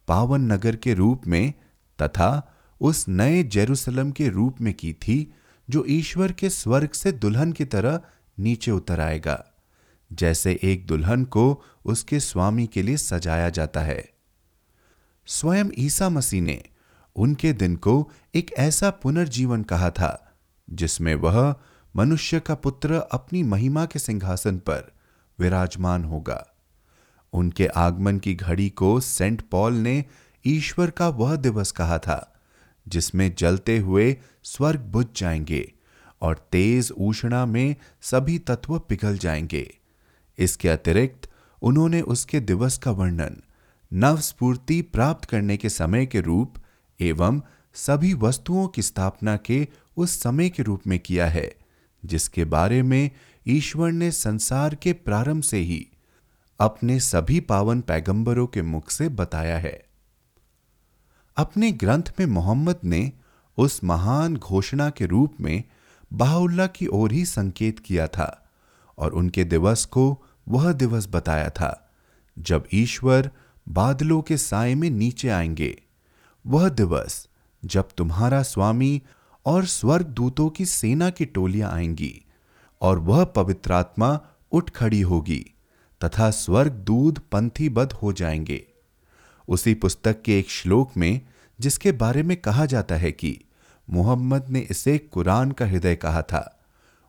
[0.07, 1.53] पावन नगर के रूप में,
[2.01, 2.52] तथा
[2.83, 5.33] उस नए जेरूसलम के रूप में की थी,
[5.69, 8.01] जो ईश्वर के स्वर्ग से दुल्हन की तरह
[8.39, 9.45] नीचे उतर आएगा,
[10.13, 14.13] जैसे एक दुल्हन को उसके स्वामी के लिए सजाया जाता है।
[15.25, 16.63] स्वयं ईसा मसीह ने
[17.15, 20.37] उनके दिन को एक ऐसा पुनर्जीवन कहा था,
[20.69, 21.55] जिसमें वह
[21.95, 24.93] मनुष्य का पुत्र अपनी महिमा के सिंहासन पर
[25.39, 26.47] विराजमान होगा।
[27.33, 30.05] उनके आगमन की घड़ी को सेंट पॉल ने
[30.45, 32.29] ईश्वर का वह दिवस कहा था
[32.87, 35.73] जिसमें जलते हुए स्वर्ग बुझ जाएँगे
[36.21, 39.77] और तेज ऊषणा में सभी तत्व पिघल जाएँगे।
[40.37, 41.29] इसके अतिरिक्त
[41.61, 43.41] उन्होंने उसके दिवस का वर्णन
[43.93, 46.53] नवस्फूर्ति प्राप्त करने के समय के रूप
[46.99, 47.41] एवं
[47.73, 49.67] सभी वस्तुओं की स्थापना के
[49.97, 51.55] उस समय के रूप में किया है,
[52.05, 53.11] जिसके बारे में
[53.47, 55.87] ईश्वर ने संसार के प्रारंभ से ही
[56.59, 59.92] अपने सभी पावन पैगंबरों के मुख से बताया है।
[61.37, 63.11] अपने ग्रंथ में मोहम्मद ने
[63.57, 65.63] उस महान घोषणा के रूप में
[66.13, 68.49] बाहुल्ला की ओर ही संकेत किया था
[68.97, 71.91] और उनके दिवस को वह दिवस बताया था।
[72.39, 73.31] जब ईश्वर
[73.69, 75.83] बादलों के साय में नीचे आएँगे,
[76.47, 77.27] वह दिवस
[77.65, 79.01] जब तुम्हारा स्वामी
[79.45, 82.25] और स्वर्ग दूतों की सेना की टोलियाँ आएँगी
[82.81, 84.19] और वह पवित्रात्मा
[84.51, 85.53] उठ खड़ी होगी,
[86.03, 88.72] तथा स्वर्ग दूध पंथीबद्ध हो जाएँगे।
[89.47, 91.21] उसी पुस्तक के एक श्लोक में,
[91.59, 93.39] जिसके बारे में कहा जाता है कि
[93.89, 96.59] मोहम्मद ने इसे कुरान का हृदय कहा था।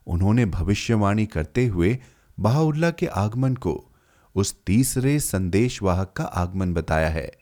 [0.06, 1.98] उन्होंने भविष्यवाणी करते हुए
[2.40, 3.90] बहाउल्ला के आगमन को
[4.34, 7.32] उस तीसरे संदेशवाहक का आगमन बताया है,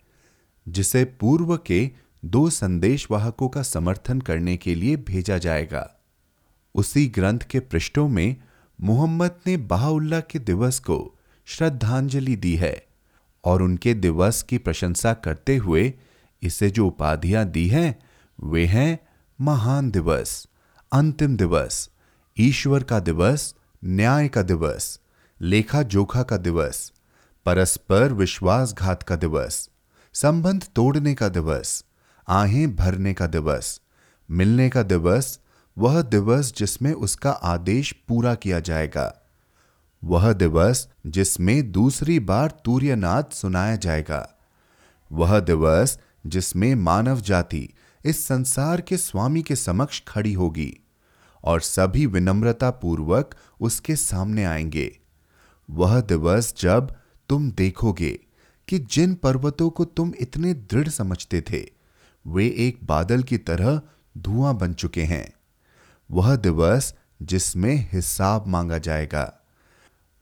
[0.68, 1.90] जिसे पूर्व के
[2.24, 5.90] दो संदेशवाहकों का समर्थन करने के लिए भेजा जाएगा।
[6.74, 8.36] उसी ग्रंथ के पृष्ठों में
[8.80, 12.86] मोहम्मद ने बहाउल्ला के दिवस को श्रद्धांजलि दी है।
[13.44, 15.94] और उनके दिवस की प्रशंसा करते हुए
[16.42, 17.98] इसे जो उपाधियाँ दी हैं,
[18.44, 18.98] वे हैं
[19.40, 20.48] महान दिवस,
[20.92, 21.90] अंतिम दिवस,
[22.38, 25.00] ईश्वर का दिवस, न्याय का दिवस
[25.40, 26.92] लेखा जोखा का दिवस,
[27.46, 29.70] परस्पर विश्वासघात का दिवस,
[30.12, 31.84] संबंध तोड़ने का दिवस,
[32.28, 33.80] आहें भरने का दिवस,
[34.30, 35.40] मिलने का दिवस,
[35.78, 39.21] वह दिवस जिसमें उसका आदेश पूरा किया जाएगा।
[40.04, 44.38] वह दिवस जिसमें दूसरी बार तूर्यनाद सुनाया जाएगा।
[45.12, 47.68] वह दिवस जिसमें मानव जाति
[48.04, 50.76] इस संसार के स्वामी के समक्ष खड़ी होगी
[51.44, 54.98] और सभी विनम्रता पूर्वक उसके सामने आएँगे।
[55.70, 56.94] वह दिवस जब
[57.28, 58.18] तुम देखोगे
[58.68, 61.66] कि जिन पर्वतों को तुम इतने दृढ़ समझते थे,
[62.26, 63.80] वे एक बादल की तरह
[64.18, 65.32] धुआँ बन चुके हैं।
[66.10, 69.38] वह दिवस जिसमें हिसाब मांगा जाएगा।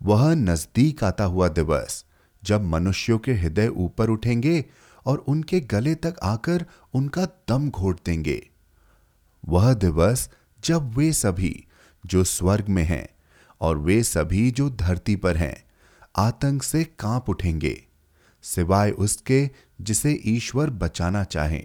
[0.03, 2.05] वह नज़दीक आता हुआ दिवस,
[2.45, 4.65] जब मनुष्यों के हृदय ऊपर उठेंगे
[5.07, 8.51] और उनके गले तक आकर उनका दम घोट देंगे।
[9.49, 10.31] वह दिवस
[10.65, 11.65] जब वे सभी
[12.07, 13.09] जो स्वर्ग में हैं
[13.61, 15.65] और वे सभी जो धरती पर हैं,
[16.17, 17.85] आतंक से काँप उठेंगे,
[18.43, 21.63] सिवाय उसके जिसे ईश्वर बचाना चाहे।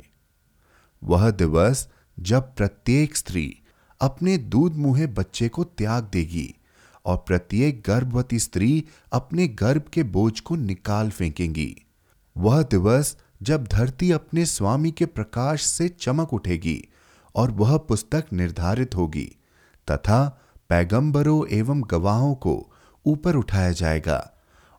[1.03, 1.87] वह दिवस
[2.19, 3.59] जब प्रत्येक स्त्री
[4.01, 6.53] अपने दूध मुहे बच्चे को त्याग देगी
[7.05, 11.85] और प्रत्येक गर्भवती स्त्री अपने गर्भ के बोझ को निकाल फेंकेंगी।
[12.37, 16.87] वह दिवस जब धरती अपने स्वामी के प्रकाश से चमक उठेगी
[17.35, 19.35] और वह पुस्तक निर्धारित होगी,
[19.91, 22.71] तथा पैगंबरों एवं गवाहों को
[23.05, 24.31] ऊपर उठाया जाएगा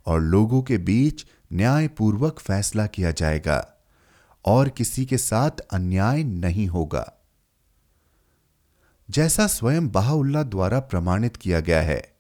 [0.07, 3.67] और लोगों के बीच न्यायपूर्वक फैसला किया जाएगा
[4.45, 7.13] और किसी के साथ अन्याय नहीं होगा।
[9.11, 12.16] जैसा स्वयं बाहुल्ला द्वारा प्रमाणित किया गया है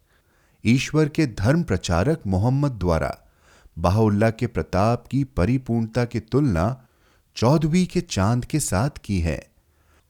[0.66, 3.18] ईश्वर के धर्म प्रचारक मोहम्मद द्वारा,
[3.78, 6.86] बाहुल्ला के प्रताप की परिपूर्णता की तुलना
[7.36, 9.50] चौदहवीं के चाँद के साथ की है।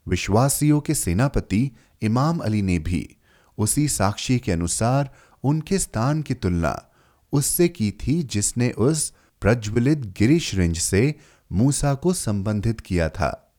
[0.09, 1.71] विश्वासियों के सेनापति
[2.03, 3.17] इमाम अली ने भी
[3.59, 5.15] उसी साक्षी के अनुसार
[5.45, 6.89] उनके स्थान की तुलना
[7.33, 11.15] उससे की थी जिसने उस प्रज्वलित गिरीश रिंज से
[11.53, 13.55] मूसा को संबंधित किया था।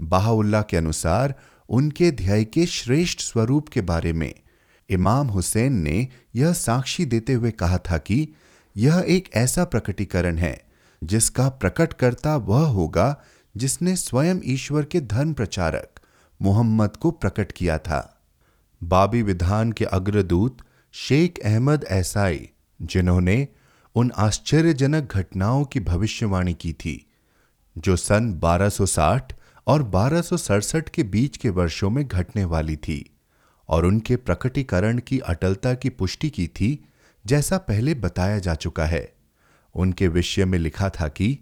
[0.00, 1.34] बाहुल्ला के अनुसार
[1.68, 4.34] उनके ध्याय के श्रेष्ठ स्वरूप के बारे में
[4.90, 8.28] इमाम हुसैन ने यह साक्षी देते हुए कहा था कि
[8.76, 10.62] यह एक ऐसा प्रकटीकरण है,
[11.04, 13.22] जिसका प्रकटकर्ता वह होगा
[13.56, 16.00] जिसने स्वयं ईश्वर के धर्म प्रचारक
[16.42, 18.22] मोहम्मद को प्रकट किया था।
[18.84, 20.56] बाबी विधान के अग्रदूत
[20.92, 22.48] शेख अहमद ऐसाई,
[22.82, 23.48] जिन्होंने
[23.94, 27.10] उन आश्चर्यजनक घटनाओं की भविष्यवाणी की थी,
[27.78, 29.32] जो सन 1260
[29.66, 30.22] और बारह
[30.80, 33.16] के बीच के वर्षों में घटने वाली थी।
[33.70, 36.88] और उनके प्रकटीकरण की अटलता की पुष्टि की थी,
[37.26, 39.14] जैसा पहले बताया जा चुका है।
[39.74, 41.38] उनके विषय में लिखा था कि,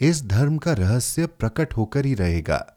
[0.00, 2.76] इस धर्म का रहस्य प्रकट होकर ही रहेगा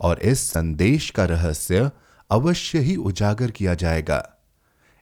[0.00, 1.90] और इस संदेश का रहस्य
[2.30, 4.36] अवश्य ही उजागर किया जाएगा।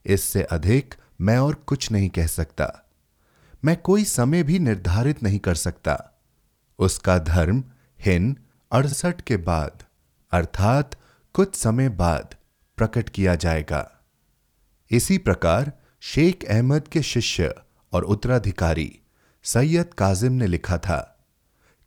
[0.07, 2.91] इससे अधिक मैं और कुछ नहीं कह सकता।
[3.65, 6.21] मैं कोई समय भी निर्धारित नहीं कर सकता।
[6.79, 7.65] उसका धर्म
[8.01, 8.37] हिन
[8.73, 9.83] अड़सठ के बाद,
[10.33, 10.91] अर्थात
[11.33, 12.35] कुछ समय बाद
[12.81, 14.01] प्रकट किया जाएगा।
[14.91, 17.55] इसी प्रकार शेख अहमद के शिष्य
[17.93, 19.01] और उत्तराधिकारी
[19.43, 21.01] सैयद काजिम ने लिखा था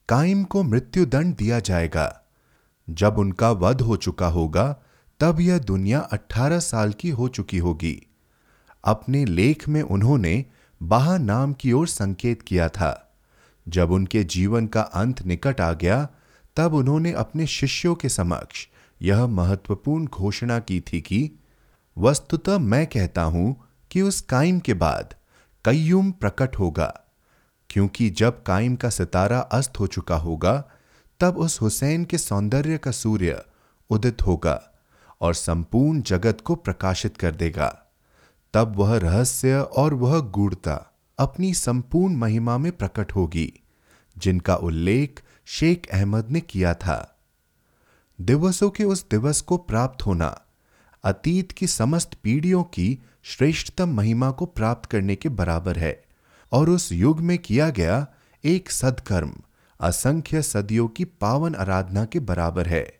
[0.09, 2.23] काइम को मृत्युदंड दिया जाएगा।
[2.89, 4.81] जब उनका वध हो चुका होगा,
[5.19, 8.07] तब यह दुनिया 18 साल की हो चुकी होगी।
[8.83, 10.45] अपने लेख में उन्होंने
[10.83, 13.15] बाहा नाम की ओर संकेत किया था।
[13.67, 16.07] जब उनके जीवन का अंत निकट आ गया,
[16.55, 18.67] तब उन्होंने अपने शिष्यों के समक्ष
[19.03, 21.31] यह महत्वपूर्ण घोषणा की थी कि
[21.97, 23.55] वस्तुतः मैं कहता हूँ
[23.91, 25.15] कि उस काइम के बाद
[25.65, 27.05] कईयुम प्रकट होगा,
[27.69, 30.63] क्योंकि जब काइम का सितारा अस्त हो चुका होगा,
[31.19, 33.43] तब उस हुसैन के सौंदर्य का सूर्य
[33.89, 34.61] उदित होगा
[35.21, 37.67] और संपूर्ण जगत को प्रकाशित कर देगा।
[38.53, 43.53] तब वह रहस्य और वह गूढ़ता अपनी संपूर्ण महिमा में प्रकट होगी,
[44.17, 47.12] जिनका उल्लेख शेख अहमद ने किया था।
[48.21, 50.41] दिवसों के उस दिवस को प्राप्त होना,
[51.03, 56.03] अतीत की समस्त पीढ़ियों की श्रेष्ठतम महिमा को प्राप्त करने के बराबर है,
[56.51, 58.07] और उस युग में किया गया
[58.43, 59.33] एक सदकर्म,
[59.79, 62.99] असंख्य सदियों की पावन आराधना के बराबर है।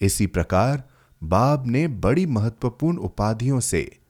[0.00, 0.88] इसी प्रकार
[1.22, 4.00] बाब ने बड़ी महत्वपूर्ण उपाधियों से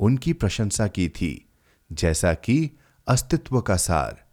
[0.00, 1.48] उनकी प्रशंसा की थी,
[1.92, 2.70] जैसा कि
[3.08, 4.24] अस्तित्व का सार,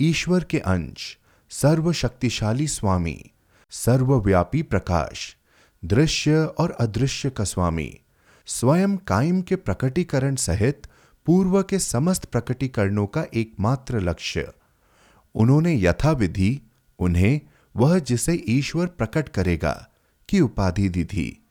[0.00, 1.18] ईश्वर के अंश,
[1.50, 3.30] सर्वशक्तिशाली स्वामी
[3.76, 5.36] सर्वव्यापी प्रकाश,
[5.84, 7.98] दृश्य और अदृश्य का स्वामी,
[8.46, 10.86] स्वयं कायम के प्रकटीकरण सहित
[11.26, 14.52] पूर्व के समस्त प्रकटीकरणों का एकमात्र लक्ष्य।
[15.34, 16.60] उन्होंने यथाविधि,
[16.98, 17.40] उन्हें
[17.76, 19.88] वह जिसे ईश्वर प्रकट करेगा,
[20.28, 21.46] की उपाधि दी थी।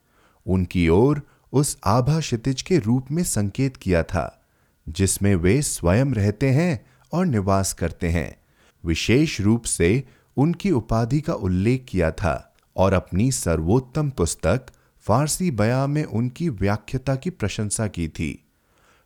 [0.48, 1.22] उनकी ओर
[1.54, 4.46] उस आभा क्षितिज के रूप में संकेत किया था,
[4.90, 8.38] जिसमें वे स्वयं रहते हैं और निवास करते हैं।
[8.86, 10.04] विशेष रूप से
[10.38, 14.66] उनकी उपाधि का उल्लेख किया था और अपनी सर्वोत्तम पुस्तक
[15.00, 18.46] फारसी बया में उनकी व्याख्यता की प्रशंसा की थी।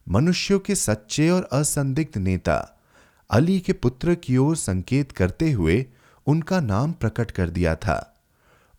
[0.09, 2.79] मनुष्यों के सच्चे और असंदिग्ध नेता
[3.29, 5.85] अली के पुत्र की ओर संकेत करते हुए
[6.27, 8.21] उनका नाम प्रकट कर दिया था।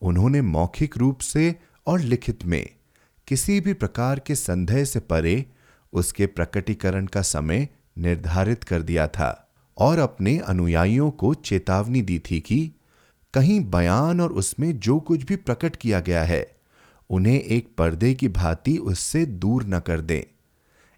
[0.03, 1.55] उन्होंने मौखिक रूप से
[1.87, 2.71] और लिखित में
[3.27, 5.47] किसी भी प्रकार के संदेह से परे
[5.93, 9.48] उसके प्रकटीकरण का समय निर्धारित कर दिया था।
[9.79, 12.73] और अपने अनुयायियों को चेतावनी दी थी कि
[13.35, 16.57] कहीं बयान और उसमें जो कुछ भी प्रकट किया गया है,
[17.11, 20.23] उन्हें एक पर्दे की भांति उससे दूर न कर दें।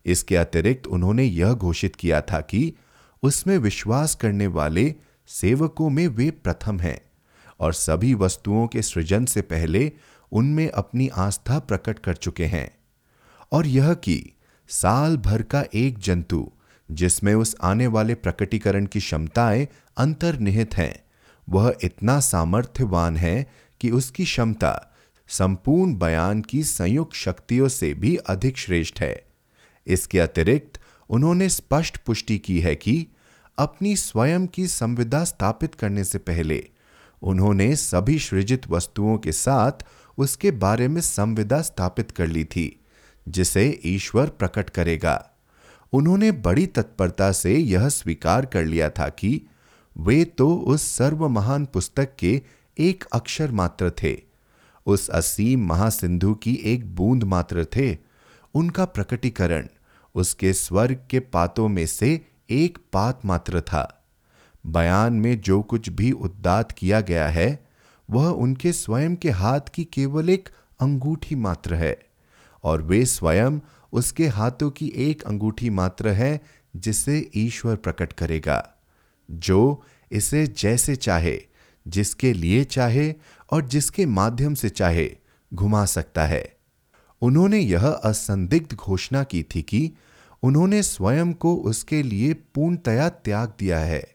[0.06, 2.72] इसके अतिरिक्त उन्होंने यह घोषित किया था कि
[3.22, 4.94] उसमें विश्वास करने वाले
[5.26, 7.00] सेवकों में वे प्रथम हैं
[7.60, 9.92] और सभी वस्तुओं के सृजन से पहले
[10.32, 12.78] उनमें अपनी आस्था प्रकट कर चुके हैं।
[13.52, 14.32] और यह कि
[14.68, 16.52] साल भर का एक जंतु
[16.90, 21.04] जिसमें उस आने वाले प्रकटीकरण की क्षमताएँ अंतर्निहित हैं,
[21.48, 23.50] वह इतना सामर्थ्यवान है
[23.80, 24.94] कि उसकी क्षमता
[25.28, 29.24] संपूर्ण बयान की संयुक्त शक्तियों से भी अधिक श्रेष्ठ है।
[29.86, 33.06] इसके अतिरिक्त उन्होंने स्पष्ट पुष्टि की है कि
[33.58, 36.68] अपनी स्वयं की संविदा स्थापित करने से पहले
[37.22, 39.72] उन्होंने सभी सृजित वस्तुओं के साथ
[40.18, 42.84] उसके बारे में संविदा स्थापित कर ली थी,
[43.28, 45.30] जिसे ईश्वर प्रकट करेगा।
[45.92, 49.42] उन्होंने बड़ी तत्परता से यह स्वीकार कर लिया था कि
[49.98, 52.42] वे तो उस सर्व महान पुस्तक के
[52.78, 54.20] एक अक्षर मात्र थे।
[54.86, 57.98] उस असीम महासिंधु की एक बूंद मात्र थे।
[58.54, 59.66] उनका प्रकटीकरण,
[60.14, 64.04] उसके स्वर्ग के पातों में से एक पात मात्र था।
[64.66, 67.66] बयान में जो कुछ भी उद्दात किया गया है,
[68.10, 70.48] वह उनके स्वयं के हाथ की केवल एक
[70.80, 71.98] अंगूठी मात्र है।
[72.64, 73.60] और वे स्वयं
[73.92, 76.40] उसके हाथों की एक अंगूठी मात्र है,
[76.76, 78.74] जिसे ईश्वर प्रकट करेगा।
[79.30, 81.42] जो इसे जैसे चाहे,
[81.88, 83.14] जिसके लिए चाहे
[83.50, 85.16] और जिसके माध्यम से चाहे,
[85.54, 86.56] घुमा सकता है।
[87.22, 89.92] उन्होंने यह असंदिग्ध घोषणा की थी कि
[90.42, 94.14] उन्होंने स्वयं को उसके लिए पूर्णतया त्याग दिया है।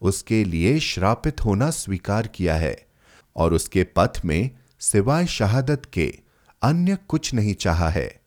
[0.00, 2.86] उसके लिए श्रापित होना स्वीकार किया है
[3.36, 4.50] और उसके पथ में
[4.80, 6.18] सिवाय शहादत के
[6.62, 8.21] अन्य कुछ नहीं चाहा है।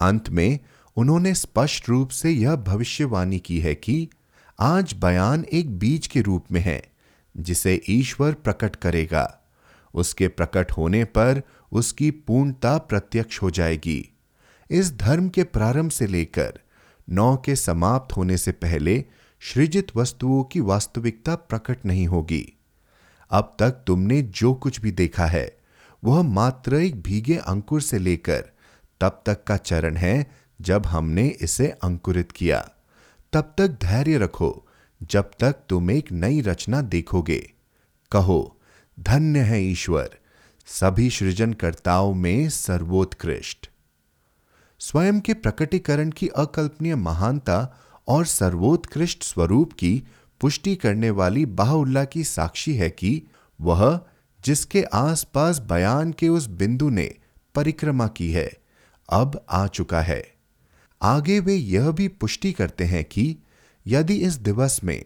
[0.00, 0.58] अंत में
[0.96, 4.08] उन्होंने स्पष्ट रूप से यह भविष्यवाणी की है कि
[4.60, 6.92] आज बयान एक बीज के रूप में है,
[7.36, 9.40] जिसे ईश्वर प्रकट करेगा।
[9.94, 11.42] उसके प्रकट होने पर
[11.72, 14.08] उसकी पूर्णता प्रत्यक्ष हो जाएगी।
[14.70, 16.60] इस धर्म के प्रारंभ से लेकर
[17.10, 19.04] नौ के समाप्त होने से पहले
[19.40, 22.52] सृजित वस्तुओं की वास्तविकता प्रकट नहीं होगी।
[23.30, 25.56] अब तक तुमने जो कुछ भी देखा है,
[26.04, 28.50] वह मात्र एक भीगे अंकुर से लेकर
[29.00, 30.30] तब तक का चरण है
[30.60, 32.70] जब हमने इसे अंकुरित किया।
[33.32, 34.66] तब तक धैर्य रखो,
[35.02, 37.52] जब तक तुम एक नई रचना देखोगे।
[38.12, 38.60] कहो,
[39.00, 40.10] धन्य है ईश्वर,
[40.66, 43.70] सभी सृजनकर्ताओं में सर्वोत्कृष्ट।
[44.78, 50.02] स्वयं के प्रकटीकरण की अकल्पनीय महानता और सर्वोत्कृष्ट स्वरूप की
[50.40, 53.22] पुष्टि करने वाली बाहुल्ला की साक्षी है कि
[53.60, 54.00] वह
[54.44, 57.14] जिसके आसपास बयान के उस बिंदु ने
[57.54, 58.59] परिक्रमा की है।
[59.10, 60.22] अब आ चुका है।
[61.00, 63.36] आगे वे यह भी पुष्टि करते हैं कि
[63.86, 65.02] यदि इस दिवस में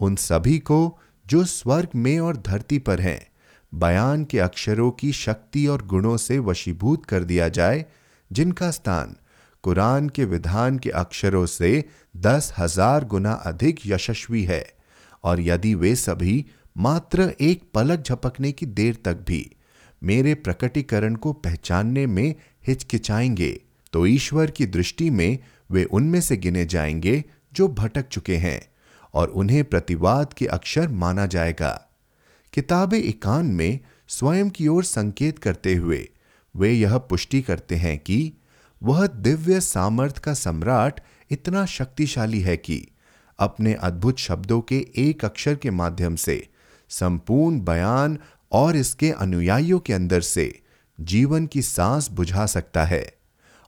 [0.00, 3.20] उन सभी को जो स्वर्ग में और धरती पर हैं,
[3.72, 7.84] बयान के अक्षरों की शक्ति और गुणों से वशीभूत कर दिया जाए,
[8.30, 9.16] जिनका स्थान
[9.64, 11.84] कुरान के विधान के अक्षरों से
[12.16, 14.64] दस हज़ार गुना अधिक यशस्वी है,
[15.24, 16.44] और यदि वे सभी
[16.76, 19.50] मात्र एक पलक झपकने की देर तक भी
[20.02, 22.34] मेरे प्रकटीकरण को पहचानने में
[22.68, 23.60] हिचकिचाएँगे।
[23.92, 25.38] तो ईश्वर की दृष्टि में
[25.70, 28.60] वे उनमें से गिने जाएँगे जो भटक चुके हैं,
[29.14, 31.88] और उन्हें प्रतिवाद के अक्षर माना जाएगा।
[32.52, 36.08] किताब इकान में स्वयं की ओर संकेत करते हुए
[36.56, 38.32] वे यह पुष्टि करते हैं कि
[38.82, 41.00] वह दिव्य सामर्थ का सम्राट
[41.30, 42.88] इतना शक्तिशाली है कि
[43.38, 46.48] अपने अद्भुत शब्दों के एक अक्षर के माध्यम से,
[46.88, 48.18] संपूर्ण बयान
[48.52, 50.62] और इसके अनुयायियों के अंदर से
[51.00, 53.12] जीवन की सांस बुझा सकता है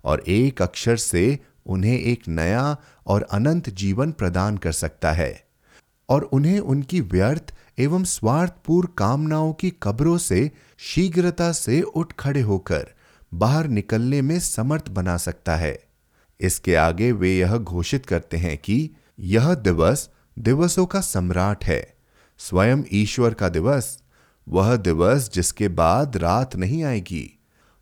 [0.05, 2.77] और एक अक्षर से उन्हें एक नया
[3.07, 5.45] और अनंत जीवन प्रदान कर सकता है
[6.09, 12.87] और उन्हें उनकी व्यर्थ एवं स्वार्थपूर्ण कामनाओं की कब्रों से, शीघ्रता से उठ खड़े होकर
[13.35, 15.85] बाहर निकलने में समर्थ बना सकता है।
[16.41, 21.95] इसके आगे वे यह घोषित करते हैं कि यह दिवस दिवसों का सम्राट है।
[22.39, 24.03] स्वयं ईश्वर का दिवस
[24.49, 27.39] वह दिवस जिसके बाद रात नहीं आएगी।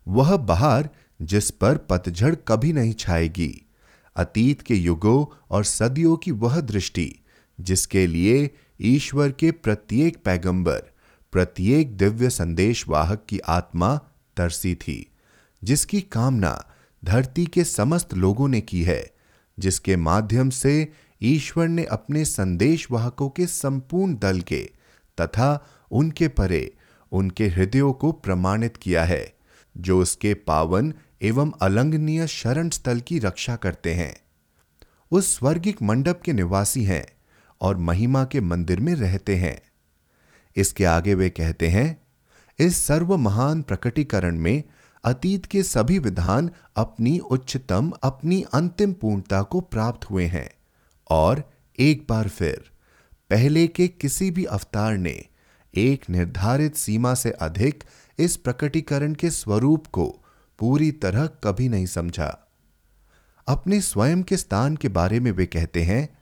[0.07, 0.89] वह बाहर
[1.21, 3.65] जिस पर पतझड़ कभी नहीं छाएगी।
[4.15, 7.15] अतीत के युगों और सदियों की वह दृष्टि,
[7.61, 8.51] जिसके लिए
[8.81, 10.83] ईश्वर के प्रत्येक पैगंबर,
[11.31, 13.99] प्रत्येक दिव्य संदेश वाहक की आत्मा
[14.37, 15.11] तरसी थी,
[15.63, 16.65] जिसकी कामना
[17.05, 19.11] धरती के समस्त लोगों ने की है,
[19.59, 24.69] जिसके माध्यम से ईश्वर ने अपने संदेश वाहकों के संपूर्ण दल के
[25.21, 26.75] तथा उनके परे
[27.11, 29.33] उनके हृदयों को प्रमाणित किया है,
[29.77, 34.15] जो उसके पावन एवं अलंघनीय शरण स्थल की रक्षा करते हैं।
[35.11, 37.07] उस स्वर्गिक मंडप के निवासी हैं
[37.61, 39.61] और महिमा के मंदिर में रहते हैं।
[40.55, 42.01] इसके आगे वे कहते हैं,
[42.59, 44.63] इस सर्व महान प्रकटीकरण में
[45.03, 50.49] अतीत के सभी विधान अपनी उच्चतम, अपनी अंतिम पूर्णता को प्राप्त हुए हैं।
[51.09, 52.71] और एक बार फिर,
[53.29, 55.25] पहले के किसी भी अवतार ने
[55.73, 57.83] एक निर्धारित सीमा से अधिक
[58.19, 60.05] इस प्रकटीकरण के स्वरूप को
[60.59, 62.27] पूरी तरह कभी नहीं समझा।
[63.47, 66.17] अपने स्वयं के स्थान के बारे में वे कहते हैं,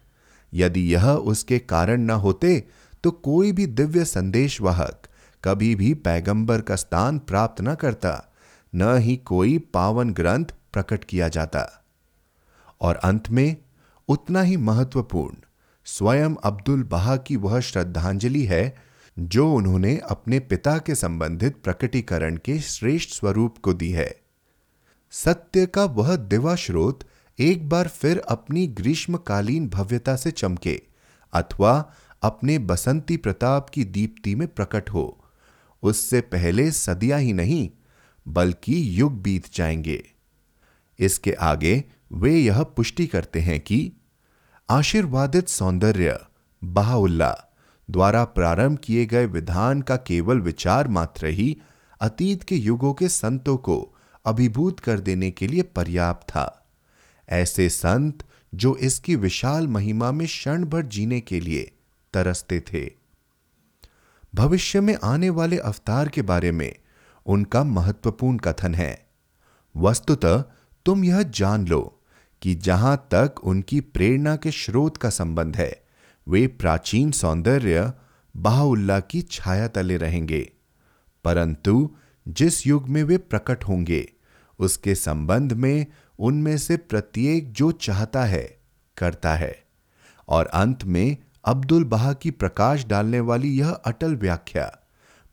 [0.54, 2.64] यदि यह उसके कारण न होते
[3.04, 5.08] तो कोई भी दिव्य संदेशवाहक
[5.44, 8.34] कभी भी पैगंबर का स्थान प्राप्त न करता,
[8.76, 11.84] न ही कोई पावन ग्रंथ प्रकट किया जाता।
[12.82, 13.56] और अंत में,
[14.08, 15.36] उतना ही महत्वपूर्ण,
[15.86, 18.87] स्वयं अब्दुल बहा की वह श्रद्धांजलि है
[19.20, 24.22] जो उन्होंने अपने पिता के संबंधित प्रकटीकरण के श्रेष्ठ स्वरूप को दी है।
[25.12, 27.00] सत्य का वह दिवा स्रोत
[27.40, 30.82] एक बार फिर अपनी ग्रीष्मकालीन भव्यता से चमके,
[31.34, 35.24] अथवा अपने बसंती प्रताप की दीप्ति में प्रकट हो।
[35.84, 37.70] उससे पहले सदियाँ ही नहीं,
[38.28, 40.04] बल्कि युग बीत जाएँगे।
[41.00, 43.94] इसके आगे वे यह पुष्टि करते हैं कि
[44.70, 46.20] आशीर्वादित सौंदर्य,
[46.64, 47.44] बाहुल्ला
[47.90, 51.58] द्वारा प्रारंभ किए गए विधान का केवल विचार मात्र ही
[52.02, 56.68] अतीत के युगों के संतों को अभिभूत कर देने के लिए पर्याप्त था।
[57.30, 58.24] ऐसे संत
[58.56, 61.72] जो इसकी विशाल महिमा में क्षण भर जीने के लिए
[62.14, 62.92] तरसते थे।
[64.36, 66.76] भविष्य में आने वाले अवतार के बारे में
[67.26, 69.08] उनका महत्वपूर्ण कथन है।
[69.78, 70.44] वस्तुतः
[70.86, 72.02] तुम यह जान लो
[72.42, 75.87] कि जहाँ तक उनकी प्रेरणा के स्रोत का संबंध है
[76.28, 77.94] वे प्राचीन सौंदर्य
[78.38, 80.52] बाहुल्ला की छाया तले रहेंगे।
[81.24, 81.96] परंतु
[82.28, 84.14] जिस युग में वे प्रकट होंगे,
[84.60, 85.86] उसके संबंध में
[86.20, 88.60] उनमें से प्रत्येक जो चाहता है,
[88.98, 89.64] करता है।
[90.28, 94.80] और अंत में अब्दुल बहा की प्रकाश डालने वाली यह अटल व्याख्या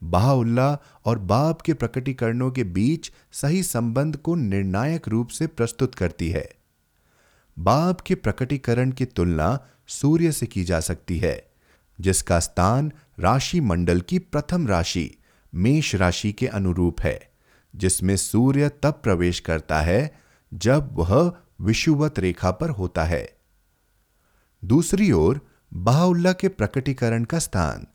[0.03, 6.31] बहाउल्लाह और बाब के प्रकटीकरणों के बीच सही संबंध को निर्णायक रूप से प्रस्तुत करती
[6.31, 6.51] है।
[7.59, 11.51] बाब के प्रकटीकरण की तुलना सूर्य से की जा सकती है,
[12.01, 15.19] जिसका स्थान राशि मंडल की प्रथम राशि,
[15.55, 17.31] मेष राशि के अनुरूप है,
[17.77, 20.21] जिसमें सूर्य तब प्रवेश करता है,
[20.55, 23.37] जब वह विषुवत रेखा पर होता है।
[24.65, 25.41] दूसरी ओर
[25.75, 27.87] बाहुल्ला के प्रकटीकरण का स्थान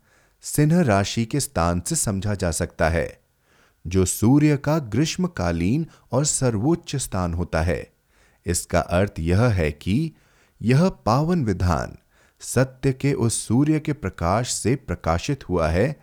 [0.42, 3.22] सिन्ह राशि के स्थान से समझा जा सकता है,
[3.88, 7.94] जो सूर्य का ग्रीष्मकालीन और सर्वोच्च स्थान होता है।
[8.46, 10.12] इसका अर्थ यह है कि
[10.62, 11.98] यह पावन विधान
[12.40, 16.00] सत्य के उस सूर्य के प्रकाश से प्रकाशित हुआ है,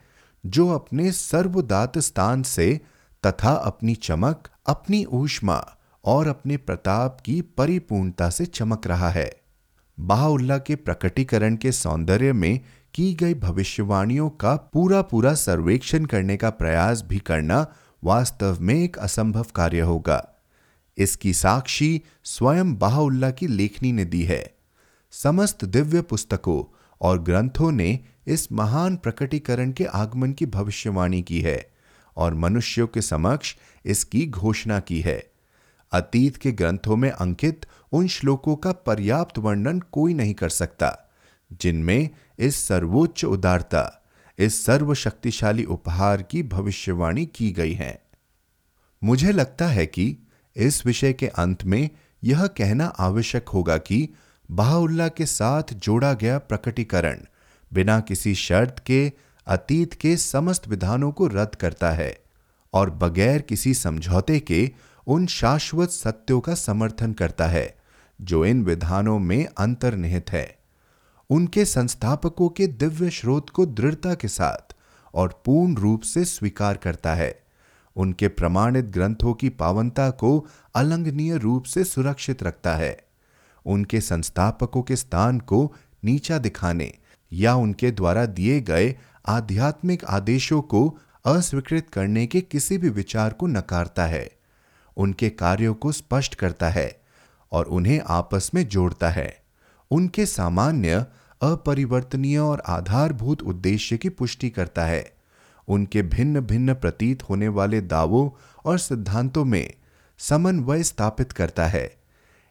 [0.46, 2.80] जो अपने सर्वदात स्थान से
[3.26, 9.36] तथा अपनी चमक, अपनी ऊष्मा और अपने प्रताप की परिपूर्णता से चमक रहा है।
[10.00, 12.60] बाहुल्ला के प्रकटीकरण के सौंदर्य में
[12.94, 17.66] की गई भविष्यवाणियों का पूरा पूरा सर्वेक्षण करने का प्रयास भी करना
[18.04, 20.35] वास्तव में एक असंभव कार्य होगा।
[20.98, 24.56] इसकी साक्षी स्वयं बाहुल्ला की लेखनी ने दी है।
[25.10, 31.70] समस्त दिव्य पुस्तकों और ग्रंथों ने इस महान प्रकटीकरण के आगमन की भविष्यवाणी की है
[32.16, 35.30] और मनुष्यों के समक्ष इसकी घोषणा की है।
[35.92, 41.10] अतीत के ग्रंथों में अंकित उन श्लोकों का पर्याप्त वर्णन कोई नहीं कर सकता,
[41.60, 44.02] जिनमें इस सर्वोच्च उदारता,
[44.38, 48.02] इस सर्वशक्तिशाली उपहार की भविष्यवाणी की गई है।
[49.04, 50.16] मुझे लगता है कि
[50.56, 51.90] इस विषय के अंत में
[52.24, 54.08] यह कहना आवश्यक होगा कि
[54.50, 57.20] बाहुल्ला के साथ जोड़ा गया प्रकटीकरण
[57.72, 59.12] बिना किसी शर्त के
[59.46, 62.20] अतीत के समस्त विधानों को रद्द करता है
[62.74, 64.70] और बगैर किसी समझौते के
[65.06, 67.76] उन शाश्वत सत्यों का समर्थन करता है,
[68.20, 70.58] जो इन विधानों में अंतर्निहित है।
[71.30, 74.74] उनके संस्थापकों के दिव्य स्रोत को दृढ़ता के साथ
[75.14, 77.45] और पूर्ण रूप से स्वीकार करता है।
[77.96, 82.98] उनके प्रमाणित ग्रंथों की पावनता को अलंघनीय रूप से सुरक्षित रखता है।
[83.66, 85.74] उनके संस्थापकों के स्थान को
[86.04, 86.92] नीचा दिखाने
[87.32, 93.46] या उनके द्वारा दिए गए आध्यात्मिक आदेशों को अस्वीकृत करने के किसी भी विचार को
[93.46, 94.30] नकारता है।
[94.96, 97.00] उनके कार्यों को स्पष्ट करता है
[97.52, 99.42] और उन्हें आपस में जोड़ता है।
[99.90, 101.06] उनके सामान्य,
[101.42, 105.15] अपरिवर्तनीय और आधारभूत उद्देश्य की पुष्टि करता है।
[105.68, 108.30] उनके भिन्न भिन्न प्रतीत होने वाले दावों
[108.64, 109.74] और सिद्धांतों में
[110.18, 111.96] समन्वय स्थापित करता है।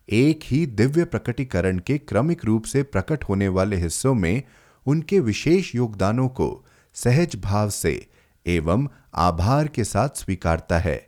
[0.09, 4.43] एक ही दिव्य प्रकटीकरण के क्रमिक रूप से प्रकट होने वाले हिस्सों में
[4.85, 8.07] उनके विशेष योगदानों को सहज भाव से
[8.47, 11.07] एवं आभार के साथ स्वीकारता है।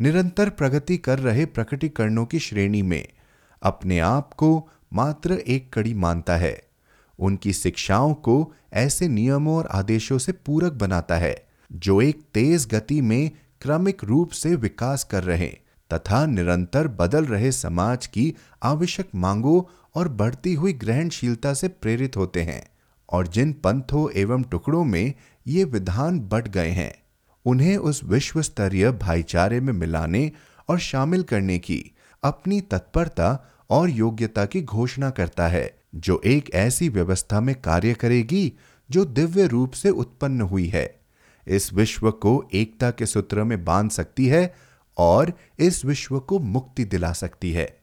[0.00, 3.08] निरंतर प्रगति कर रहे प्रकटीकरणों की श्रेणी में
[3.62, 6.65] अपने आप को मात्र एक कड़ी मानता है।
[7.18, 13.00] उनकी शिक्षाओं को ऐसे नियमों और आदेशों से पूरक बनाता है, जो एक तेज गति
[13.00, 13.30] में
[13.62, 15.48] क्रमिक रूप से विकास कर रहे
[15.90, 19.62] तथा निरंतर बदल रहे समाज की आवश्यक मांगों
[19.94, 22.68] और बढ़ती हुई ग्रहणशीलता से प्रेरित होते हैं
[23.08, 25.14] और जिन पंथों एवं टुकड़ों में
[25.46, 26.94] ये विधान बढ़ गए हैं,
[27.46, 30.32] उन्हें उस विश्व स्तरीय भाईचारे में मिलाने
[30.68, 36.88] और शामिल करने की अपनी तत्परता और योग्यता की घोषणा करता है। जो एक ऐसी
[36.88, 38.52] व्यवस्था में कार्य करेगी
[38.90, 41.00] जो दिव्य रूप से उत्पन्न हुई है।
[41.46, 44.54] इस विश्व को एकता के सूत्र में बाँध सकती है
[44.98, 47.80] और इस विश्व को मुक्ति दिला सकती है।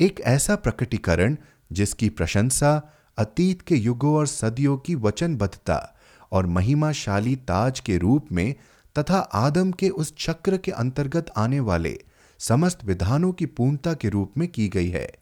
[0.00, 1.36] एक ऐसा प्रकटीकरण
[1.72, 5.96] जिसकी प्रशंसा, अतीत के युगों और सदियों की वचनबद्धता
[6.32, 8.54] और महिमाशाली ताज के रूप में
[8.98, 11.98] तथा आदम के उस चक्र के अंतर्गत आने वाले
[12.38, 15.12] समस्त विधानों की पूर्णता के रूप में की गई है,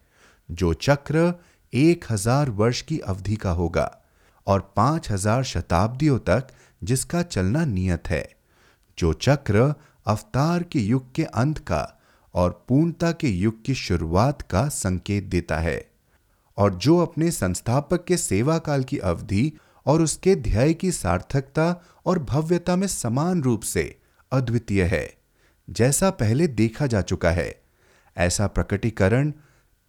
[0.50, 1.34] जो चक्र
[1.72, 3.90] एक हज़ार वर्ष की अवधि का होगा
[4.46, 6.46] और पाँच हज़ार शताब्दियों तक
[6.82, 8.28] जिसका चलना नियत है,
[8.98, 9.74] जो चक्र
[10.06, 11.86] अवतार के युग के अंत का
[12.34, 15.84] और पूर्णता के युग की शुरुआत का संकेत देता है
[16.58, 19.52] और जो अपने संस्थापक के सेवा काल की अवधि
[19.86, 21.74] और उसके ध्याय की सार्थकता
[22.06, 23.84] और भव्यता में समान रूप से
[24.32, 25.08] अद्वितीय है,
[25.68, 27.54] जैसा पहले देखा जा चुका है।
[28.16, 29.32] ऐसा प्रकटीकरण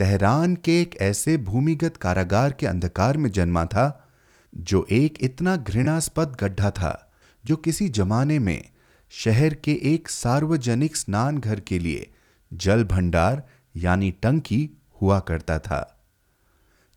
[0.01, 4.09] तेहरान के एक ऐसे भूमिगत कारागार के अंधकार में जन्मा था,
[4.57, 7.11] जो एक इतना घृणास्पद गड्ढा था,
[7.45, 8.69] जो किसी जमाने में
[9.09, 12.11] शहर के एक सार्वजनिक स्नान घर के लिए
[12.53, 13.43] जल भंडार
[13.75, 14.69] यानी टंकी
[15.01, 16.03] हुआ करता था।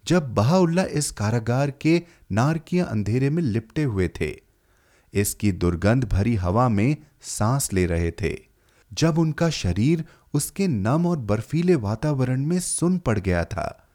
[0.06, 2.02] जब बहाउल्ला इस कारागार के
[2.32, 4.40] नारकीय अंधेरे में लिपटे हुए थे,
[5.14, 8.38] इसकी दुर्गंध भरी हवा में सांस ले रहे थे,
[8.92, 10.04] जब उनका शरीर
[10.34, 13.88] उसके नम और बर्फीले वातावरण में सुन पड़ गया था।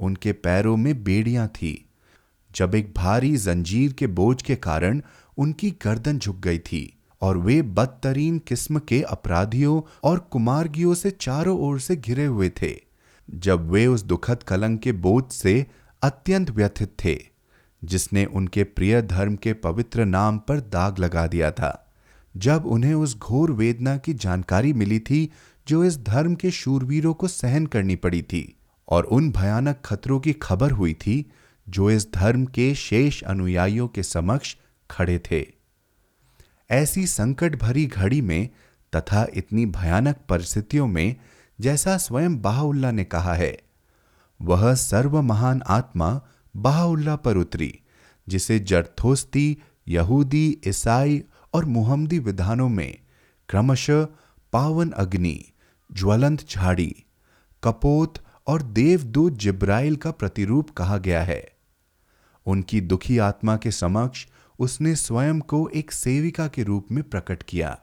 [0.00, 1.84] उनके पैरों में बेड़ियाँ थी।
[2.56, 5.02] जब एक भारी जंजीर के बोझ के कारण
[5.38, 11.58] उनकी गर्दन झुक गई थी और वे बदतरीन किस्म के अपराधियों और कुमारगियों से चारों
[11.58, 12.76] ओर से घिरे हुए थे,
[13.30, 15.66] जब वे उस दुखद कलंक के बोझ से
[16.02, 17.18] अत्यंत व्यथित थे,
[17.84, 21.84] जिसने उनके प्रिय धर्म के पवित्र नाम पर दाग लगा दिया था।
[22.36, 25.30] जब उन्हें उस घोर वेदना की जानकारी मिली थी
[25.68, 28.56] जो इस धर्म के शूरवीरों को सहन करनी पड़ी थी
[28.88, 31.32] और उन भयानक खतरों की खबर हुई थी,
[31.68, 34.56] जो इस धर्म के शेष अनुयायियों के समक्ष
[34.90, 35.46] खड़े थे।
[36.70, 38.48] ऐसी संकट भरी घड़ी में
[38.96, 41.16] तथा इतनी भयानक परिस्थितियों में,
[41.60, 43.58] जैसा स्वयं बाहुल्ला ने कहा है,
[44.42, 46.20] वह सर्व महान आत्मा
[46.56, 47.80] बाहुल्ला पर उतरी,
[48.28, 49.58] जिसे जरथोस्ती
[49.88, 51.22] यहूदी, ईसाई
[51.54, 52.98] और मुहम्मदी विधानों में
[53.48, 54.06] क्रमशः
[54.52, 55.52] पावन अग्नि
[55.92, 57.04] ज्वलंत झाड़ी,
[57.64, 58.14] कपोत
[58.46, 61.48] और देवदूत जिब्राइल का प्रतिरूप कहा गया है।
[62.46, 64.26] उनकी दुखी आत्मा के समक्ष
[64.58, 67.78] उसने स्वयं को एक सेविका के रूप में प्रकट किया।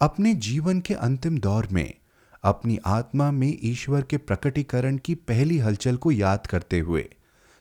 [0.00, 1.94] अपने जीवन के अंतिम दौर में,
[2.42, 7.14] अपनी आत्मा में ईश्वर के प्रकटीकरण की पहली हलचल को याद करते हुए,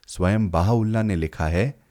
[0.07, 1.83] स्वयं बाहुल्ला ने लिखा है,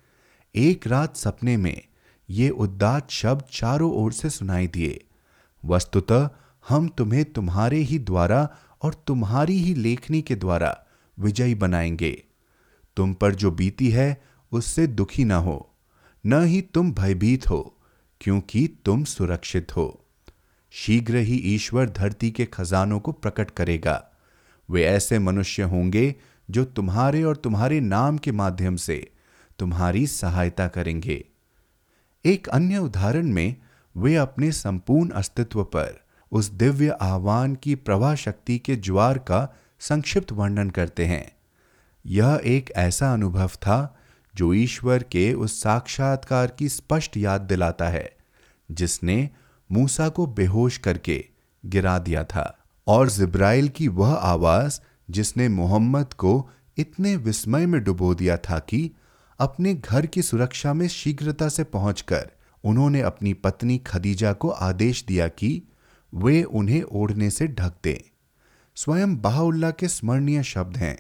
[0.55, 1.83] एक रात सपने में
[2.31, 5.05] ये उद्दात शब्द चारों ओर से सुनाई दिए।
[5.65, 6.31] वस्तुतः
[6.69, 10.85] हम तुम्हें तुम्हारे ही द्वारा और तुम्हारी ही लेखनी के द्वारा
[11.19, 12.25] विजयी बनाएँगे।
[12.97, 15.75] तुम पर जो बीती है, उससे दुखी ना हो।
[16.27, 17.77] न ही तुम भयभीत हो,
[18.21, 20.05] क्योंकि तुम सुरक्षित हो।
[20.71, 24.11] शीघ्र ही ईश्वर धरती के खजानों को प्रकट करेगा।
[24.71, 26.15] वे ऐसे मनुष्य होंगे,
[26.51, 29.13] जो तुम्हारे और तुम्हारे नाम के माध्यम से
[29.59, 31.25] तुम्हारी सहायता करेंगे।
[32.25, 33.57] एक अन्य उदाहरण में,
[33.97, 40.33] वे अपने संपूर्ण अस्तित्व पर उस दिव्य आह्वान की प्रवाह शक्ति के ज्वार का संक्षिप्त
[40.33, 41.33] वर्णन करते हैं।
[42.07, 43.97] यह एक ऐसा अनुभव था
[44.35, 48.17] जो ईश्वर के उस साक्षात्कार की स्पष्ट याद दिलाता है,
[48.71, 49.31] जिसने
[49.73, 51.25] मूसा को बेहोश करके
[51.67, 58.15] गिरा दिया था। और जिब्राइल की वह आवाज़ जिसने मोहम्मद को इतने विस्मय में डुबो
[58.15, 58.91] दिया था कि
[59.39, 62.31] अपने घर की सुरक्षा में शीघ्रता से पहुंचकर
[62.65, 65.63] उन्होंने अपनी पत्नी खदीजा को आदेश दिया कि
[66.13, 67.99] वे उन्हें ओढ़ने से ढक दें
[68.77, 70.99] स्वयं बाहुल्ला के स्मरणीय शब्द हैं।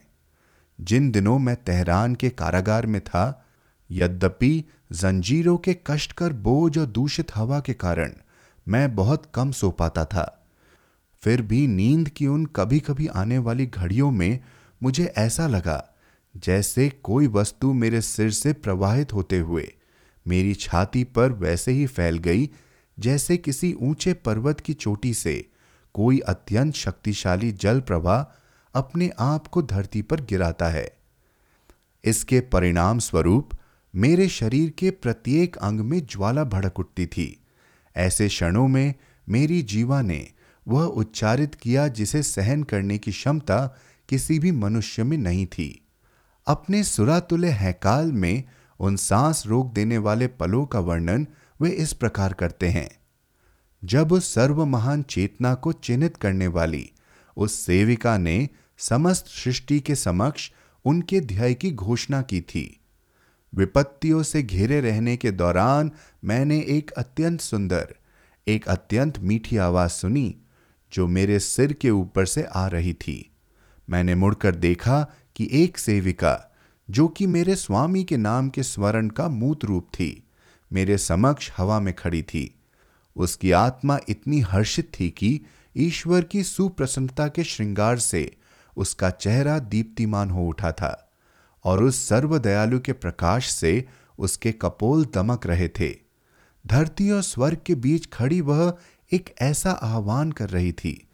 [0.81, 3.45] जिन दिनों मैं तेहरान के कारागार में था,
[3.91, 8.13] यद्यपि जंजीरों के कष्टकर बोझ और दूषित हवा के कारण
[8.69, 10.47] मैं बहुत कम सो पाता था।
[11.23, 14.39] फिर भी नींद की उन कभी कभी आने वाली घड़ियों में
[14.83, 15.95] मुझे ऐसा लगा,
[16.37, 19.73] जैसे कोई वस्तु मेरे सिर से प्रवाहित होते हुए
[20.27, 22.51] मेरी छाती पर वैसे ही फैल गई
[23.01, 25.51] जैसे किसी ऊँचे पर्वत की चोटी से
[25.95, 28.35] कोई अत्यंत शक्तिशाली जल प्रवाह
[28.75, 30.99] अपने आप को धरती पर गिराता है।
[32.05, 33.51] इसके परिणाम स्वरूप
[33.95, 37.45] मेरे शरीर के प्रत्येक अंग में ज्वाला भड़क उठती थी।
[37.97, 38.95] ऐसे क्षणों में
[39.29, 40.29] मेरी जीवा ने
[40.69, 43.77] वह उच्चारित किया जिसे सहन करने की क्षमता
[44.09, 45.87] किसी भी मनुष्य में नहीं थी।
[46.47, 48.45] अपने सुरातुल्य हैकाल में
[48.81, 51.27] उन सांस रोक देने वाले पलों का वर्णन
[51.61, 52.91] वे इस प्रकार करते हैं।
[53.85, 56.91] जब उस सर्व महान चेतना को चिन्हित करने वाली
[57.37, 58.49] उस सेविका ने
[58.79, 60.51] समस्त सृष्टि के समक्ष
[60.85, 62.81] उनके ध्याय की घोषणा की थी।
[63.55, 65.91] विपत्तियों से घिरे रहने के दौरान
[66.25, 67.95] मैंने एक अत्यंत सुंदर,
[68.49, 70.37] एक अत्यंत मीठी आवाज़ सुनी,
[70.93, 73.31] जो मेरे सिर के ऊपर से आ रही थी।
[73.91, 75.07] मैंने मुड़कर देखा
[75.37, 76.57] कि एक सेविका,
[76.91, 80.28] जो कि मेरे स्वामी के नाम के स्वरण का मूत रूप थी।
[80.73, 82.61] मेरे समक्ष हवा में खड़ी थी।
[83.17, 85.41] उसकी आत्मा इतनी हर्षित थी कि
[85.77, 88.37] ईश्वर की सुप्रसन्नता के श्रृंगार से
[88.77, 91.13] उसका चेहरा दीप्तिमान हो उठा था
[91.65, 93.85] और उस सर्वदयालु के प्रकाश से
[94.19, 95.97] उसके कपोल दमक रहे थे।
[96.67, 98.75] धरती और स्वर्ग के बीच खड़ी वह
[99.13, 101.09] एक ऐसा आह्वान कर रही थी,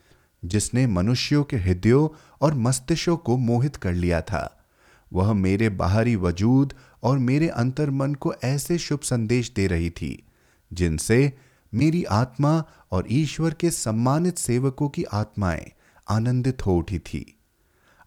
[0.44, 2.08] जिसने मनुष्यों के हृदयों
[2.40, 4.66] और मस्तिष्कों को मोहित कर लिया था।
[5.12, 6.74] वह मेरे बाहरी वजूद
[7.04, 10.26] और मेरे अंतर मन को ऐसे शुभ संदेश दे रही थी,
[10.72, 11.32] जिनसे
[11.74, 15.72] मेरी आत्मा और ईश्वर के सम्मानित सेवकों की आत्माएँ
[16.08, 17.40] आनंदित हो उठी थी।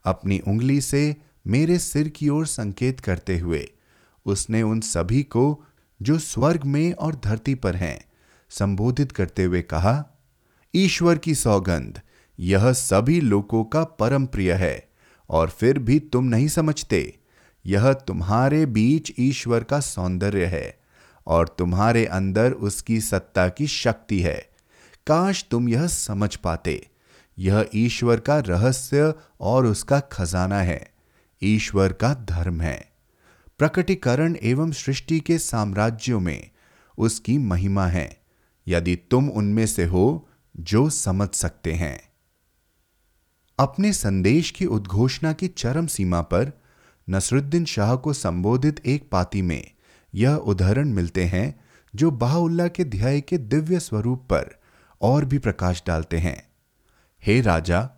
[0.06, 1.16] अपनी उंगली से
[1.48, 3.70] मेरे सिर की ओर संकेत करते हुए
[4.26, 5.64] उसने उन सभी को,
[6.02, 8.06] जो स्वर्ग में और धरती पर हैं,
[8.50, 10.06] संबोधित करते हुए कहा,
[10.76, 12.02] ईश्वर की सौगंध,
[12.40, 14.90] यह सभी लोगों का परम प्रिय है,
[15.30, 17.20] और फिर भी तुम नहीं समझते
[17.68, 20.80] यह तुम्हारे बीच ईश्वर का सौंदर्य है
[21.28, 24.50] और तुम्हारे अंदर उसकी सत्ता की शक्ति है।
[25.08, 26.88] काश तुम यह समझ पाते।
[27.40, 30.92] यह ईश्वर का रहस्य और उसका खजाना है।
[31.44, 32.92] ईश्वर का धर्म है।
[33.58, 36.50] प्रकटीकरण एवं सृष्टि के साम्राज्यों में
[36.98, 38.18] उसकी महिमा है।
[38.68, 42.02] यदि तुम उनमें से हो, जो समझ सकते हैं।
[43.60, 46.52] अपने संदेश की उद्घोषणा की चरम सीमा पर
[47.10, 49.72] नसरुद्दीन शाह को संबोधित एक पाती में
[50.16, 51.60] यह उदाहरण मिलते हैं,
[51.96, 54.60] जो बाहुल्ला के ध्याय के दिव्य स्वरूप पर
[55.02, 56.48] और भी प्रकाश डालते हैं।
[57.26, 57.90] हे राजा,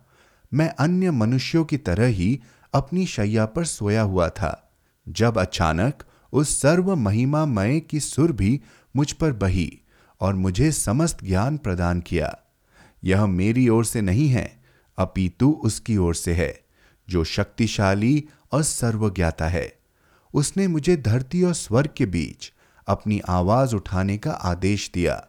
[0.54, 2.40] मैं अन्य मनुष्यों की तरह ही
[2.74, 4.70] अपनी शैया पर सोया हुआ था,
[5.08, 5.94] जब अचानक
[6.32, 8.60] उस सर्व महिमामय की सुर भी
[8.96, 9.80] मुझ पर बही
[10.20, 12.38] और मुझे समस्त ज्ञान प्रदान किया।
[13.04, 14.62] यह मेरी ओर से नहीं है,
[14.98, 16.69] अपितु उसकी ओर से है।
[17.10, 19.72] जो शक्तिशाली और सर्वज्ञाता है।
[20.34, 22.52] उसने मुझे धरती और स्वर्ग के बीच
[22.86, 25.28] अपनी आवाज़ उठाने का आदेश दिया।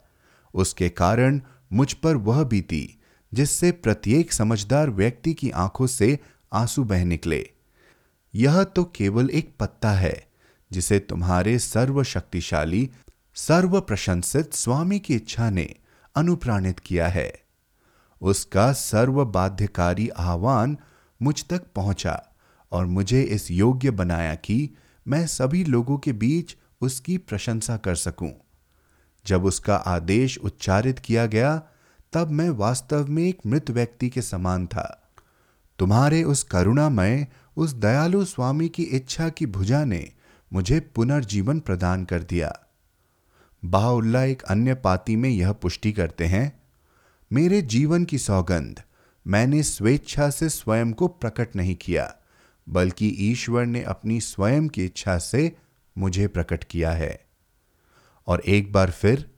[0.54, 1.42] उसके कारण
[1.74, 3.00] मुझ पर वह बीती,
[3.34, 6.20] जिससे प्रत्येक समझदार व्यक्ति की आँखों से
[6.54, 7.50] आँसू बह निकले।
[8.36, 10.28] यह तो केवल एक पत्ता है,
[10.72, 12.90] जिसे तुम्हारे सर्वशक्तिशाली
[13.36, 15.76] सर्व प्रशंसित स्वामी की इच्छा ने
[16.16, 17.34] अनुप्राणित किया है।
[18.22, 20.78] उसका सर्व बाध्यकारी आह्वान
[21.22, 22.28] मुझ तक पहुँचा
[22.72, 24.70] और मुझे इस योग्य बनाया कि
[25.08, 28.32] मैं सभी लोगों के बीच उसकी प्रशंसा कर सकूँ।
[29.26, 31.62] जब उसका आदेश उच्चारित किया गया,
[32.14, 35.12] तब मैं वास्तव में एक मृत व्यक्ति के समान था।
[35.80, 40.12] तुम्हारे उस करुणामय, उस दयालु स्वामी की इच्छा की भुजा ने
[40.54, 42.60] मुझे पुनर्जीवन प्रदान कर दिया।
[43.66, 46.62] बाहुल्ला एक अन्य पाती में यह पुष्टि करते हैं,
[47.32, 48.82] मेरे जीवन की सौगंध
[49.28, 52.16] मैंने स्वेच्छा से स्वयं को प्रकट नहीं किया
[52.70, 55.56] बल्कि ईश्वर ने अपनी स्वयं की इच्छा से
[55.98, 57.26] मुझे प्रकट किया है।
[58.28, 59.32] और एक बार फिर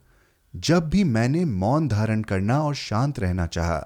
[0.56, 3.80] जब भी मैंने मौन धारण करना और शांत रहना चाहा,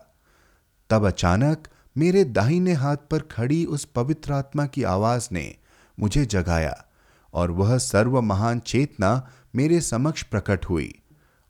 [0.90, 1.68] तब अचानक
[1.98, 5.56] मेरे दाहिने हाथ पर खड़ी उस पवित्र आत्मा की आवाज़ ने
[6.00, 6.86] मुझे जगाया
[7.34, 11.02] और वह सर्व महान चेतना मेरे समक्ष प्रकट हुई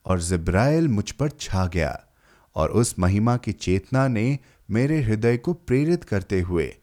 [0.06, 2.07] और जिब्राइल मुझ पर छा गया।
[2.58, 4.40] और उस महिमा की चेतना ने
[4.70, 6.76] मेरे हृदय को प्रेरित करते हुए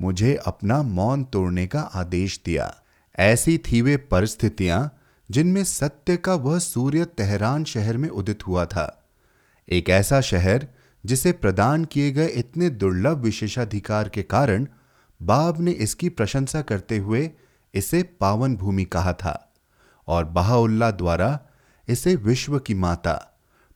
[0.00, 2.74] मुझे अपना मौन तोड़ने का आदेश दिया।
[3.18, 4.98] ऐसी थी वे परिस्थितियाँ
[5.30, 9.04] जिनमें सत्य का वह सूर्य तेहरान शहर में उदित हुआ था।
[9.68, 10.66] एक ऐसा शहर
[11.06, 14.66] जिसे प्रदान किए गए इतने दुर्लभ विशेषाधिकार के कारण
[15.22, 17.30] बाब ने इसकी प्रशंसा करते हुए
[17.74, 19.52] इसे पावन भूमि कहा था
[20.08, 21.38] और बहाउल्ला द्वारा
[21.88, 23.31] इसे विश्व की माता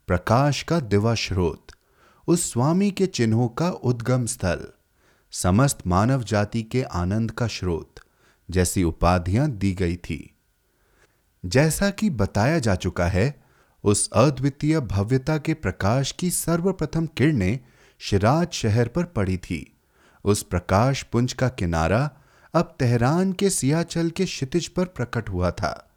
[0.07, 1.67] प्रकाश का दिवा स्रोत,
[2.27, 4.67] उस स्वामी के चिन्हों का उद्गम स्थल,
[5.31, 7.95] समस्त मानव जाति के आनंद का स्रोत
[8.51, 10.37] जैसी उपाधियाँ दी गई थी।
[11.47, 13.45] जैसा कि बताया जा चुका है,
[13.85, 17.59] उस अद्वितीय भव्यता के प्रकाश की सर्वप्रथम किरणें
[17.99, 19.77] शिराज शहर पर पड़ी थी।
[20.25, 22.11] उस प्रकाश पुंज का किनारा
[22.55, 25.95] अब तेहरान के सियाचल के क्षितिज पर प्रकट हुआ था।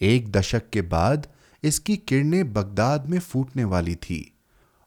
[0.00, 1.26] एक दशक के बाद
[1.62, 4.34] इसकी किरणें बगदाद में फूटने वाली थी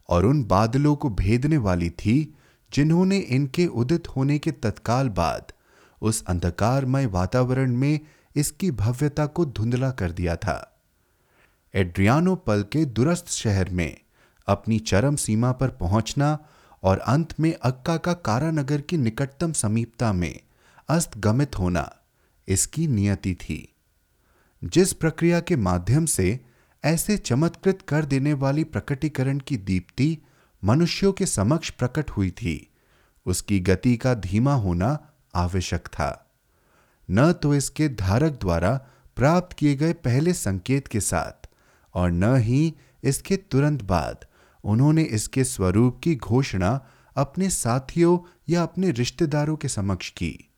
[0.10, 2.36] और उन बादलों को भेदने वाली थी
[2.74, 5.54] जिन्होंने इनके उदित होने के तत्काल बाद
[6.02, 8.00] उस अंधकारमय वातावरण में
[8.36, 10.82] इसकी भव्यता को धुंधला कर दिया था।
[11.76, 13.98] एड्रियानोपल के दुरस्त शहर में
[14.48, 16.38] अपनी चरम सीमा पर पहुँचना
[16.84, 20.40] और अंत में अक्का का कारानगर की निकटतम समीपता में
[20.90, 21.96] अस्तगमित होना
[22.48, 23.76] इसकी नियति थी।
[24.64, 26.40] जिस प्रक्रिया के माध्यम से
[26.84, 30.18] ऐसे चमत्कृत कर देने वाली प्रकटीकरण की दीप्ति
[30.64, 32.70] मनुष्यों के समक्ष प्रकट हुई थी।
[33.26, 34.98] उसकी गति का धीमा होना
[35.36, 36.36] आवश्यक था।
[37.12, 38.76] न तो इसके धारक द्वारा
[39.16, 41.50] प्राप्त किए गए पहले संकेत के साथ,
[41.94, 42.74] और न ही
[43.04, 44.26] इसके तुरंत बाद
[44.64, 46.80] उन्होंने इसके स्वरूप की घोषणा
[47.16, 48.18] अपने साथियों
[48.50, 50.50] या अपने रिश्तेदारों के समक्ष की।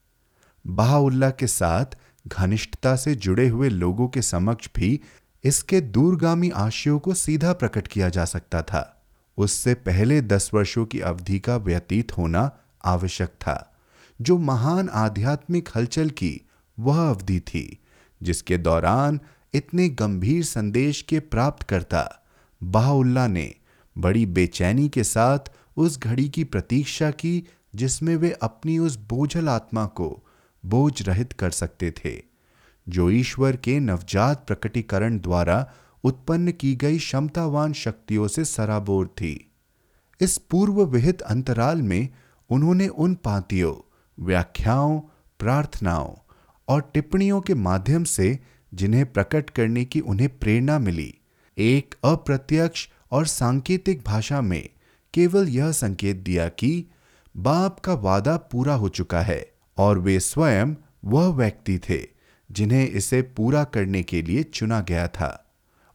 [0.68, 1.98] बहाउल्ला के साथ
[2.28, 5.00] घनिष्ठता से जुड़े हुए लोगों के समक्ष भी
[5.46, 9.04] इसके दूरगामी आशयों को सीधा प्रकट किया जा सकता था।
[9.38, 12.52] उससे पहले दस वर्षों की अवधि का व्यतीत होना
[12.86, 13.76] आवश्यक था।
[14.22, 16.42] जो महान आध्यात्मिक हलचल की
[16.80, 17.80] वह अवधि थी,
[18.24, 19.20] जिसके दौरान
[19.54, 22.24] इतने गंभीर संदेश के प्राप्त करता
[22.64, 23.54] बाहुल्ला ने
[23.98, 25.40] बड़ी बेचैनी के साथ
[25.78, 30.24] उस घड़ी की प्रतीक्षा की जिसमें वे अपनी उस बोझल आत्मा को
[30.66, 32.35] बोझ रहित कर सकते थे।
[32.90, 35.74] जो ईश्वर के नवजात प्रकटीकरण द्वारा
[36.04, 39.52] उत्पन्न की गई क्षमतावान शक्तियों से सराबोर थी।
[40.22, 42.10] इस पूर्व विहित अंतराल में
[42.50, 43.74] उन्होंने उन पातियों,
[44.20, 45.00] व्याख्याओं,
[45.40, 46.14] प्रार्थनाओं
[46.68, 48.40] और टिप्पणियों के माध्यम से
[48.74, 51.14] जिन्हें प्रकट करने की उन्हें प्रेरणा मिली,
[51.58, 54.70] एक अप्रत्यक्ष और सांकेतिक भाषा में
[55.14, 56.86] केवल यह संकेत दिया कि
[57.38, 60.76] बाप का वादा पूरा हो चुका है और वे स्वयं
[61.06, 62.15] वह व्यक्ति थे।
[62.56, 65.32] जिन्हें इसे पूरा करने के लिए चुना गया था।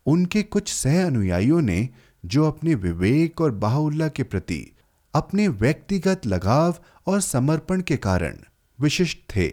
[0.07, 1.89] उनके कुछ सह अनुयायियों ने,
[2.27, 4.65] जो अपने विवेक और बाहुल्ला के प्रति
[5.15, 6.75] अपने व्यक्तिगत लगाव
[7.07, 8.39] और समर्पण के कारण
[8.79, 9.51] विशिष्ट थे,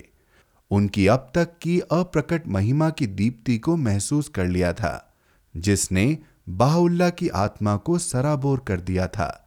[0.72, 5.14] उनकी अब तक की अप्रकट महिमा की दीप्ति को महसूस कर लिया था,
[5.58, 6.18] जिसने
[6.50, 9.44] बाहुल्ला की आत्मा को सराबोर कर दिया था।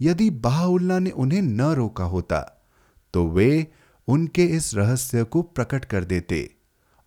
[0.00, 2.40] यदि बाहुल्ला ने उन्हें न रोका होता
[3.14, 3.66] तो वे
[4.08, 6.38] उनके इस रहस्य को प्रकट कर देते।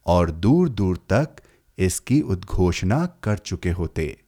[0.05, 1.35] और दूर दूर तक
[1.77, 4.22] इसकी उद्घोषणा कर चुके होते।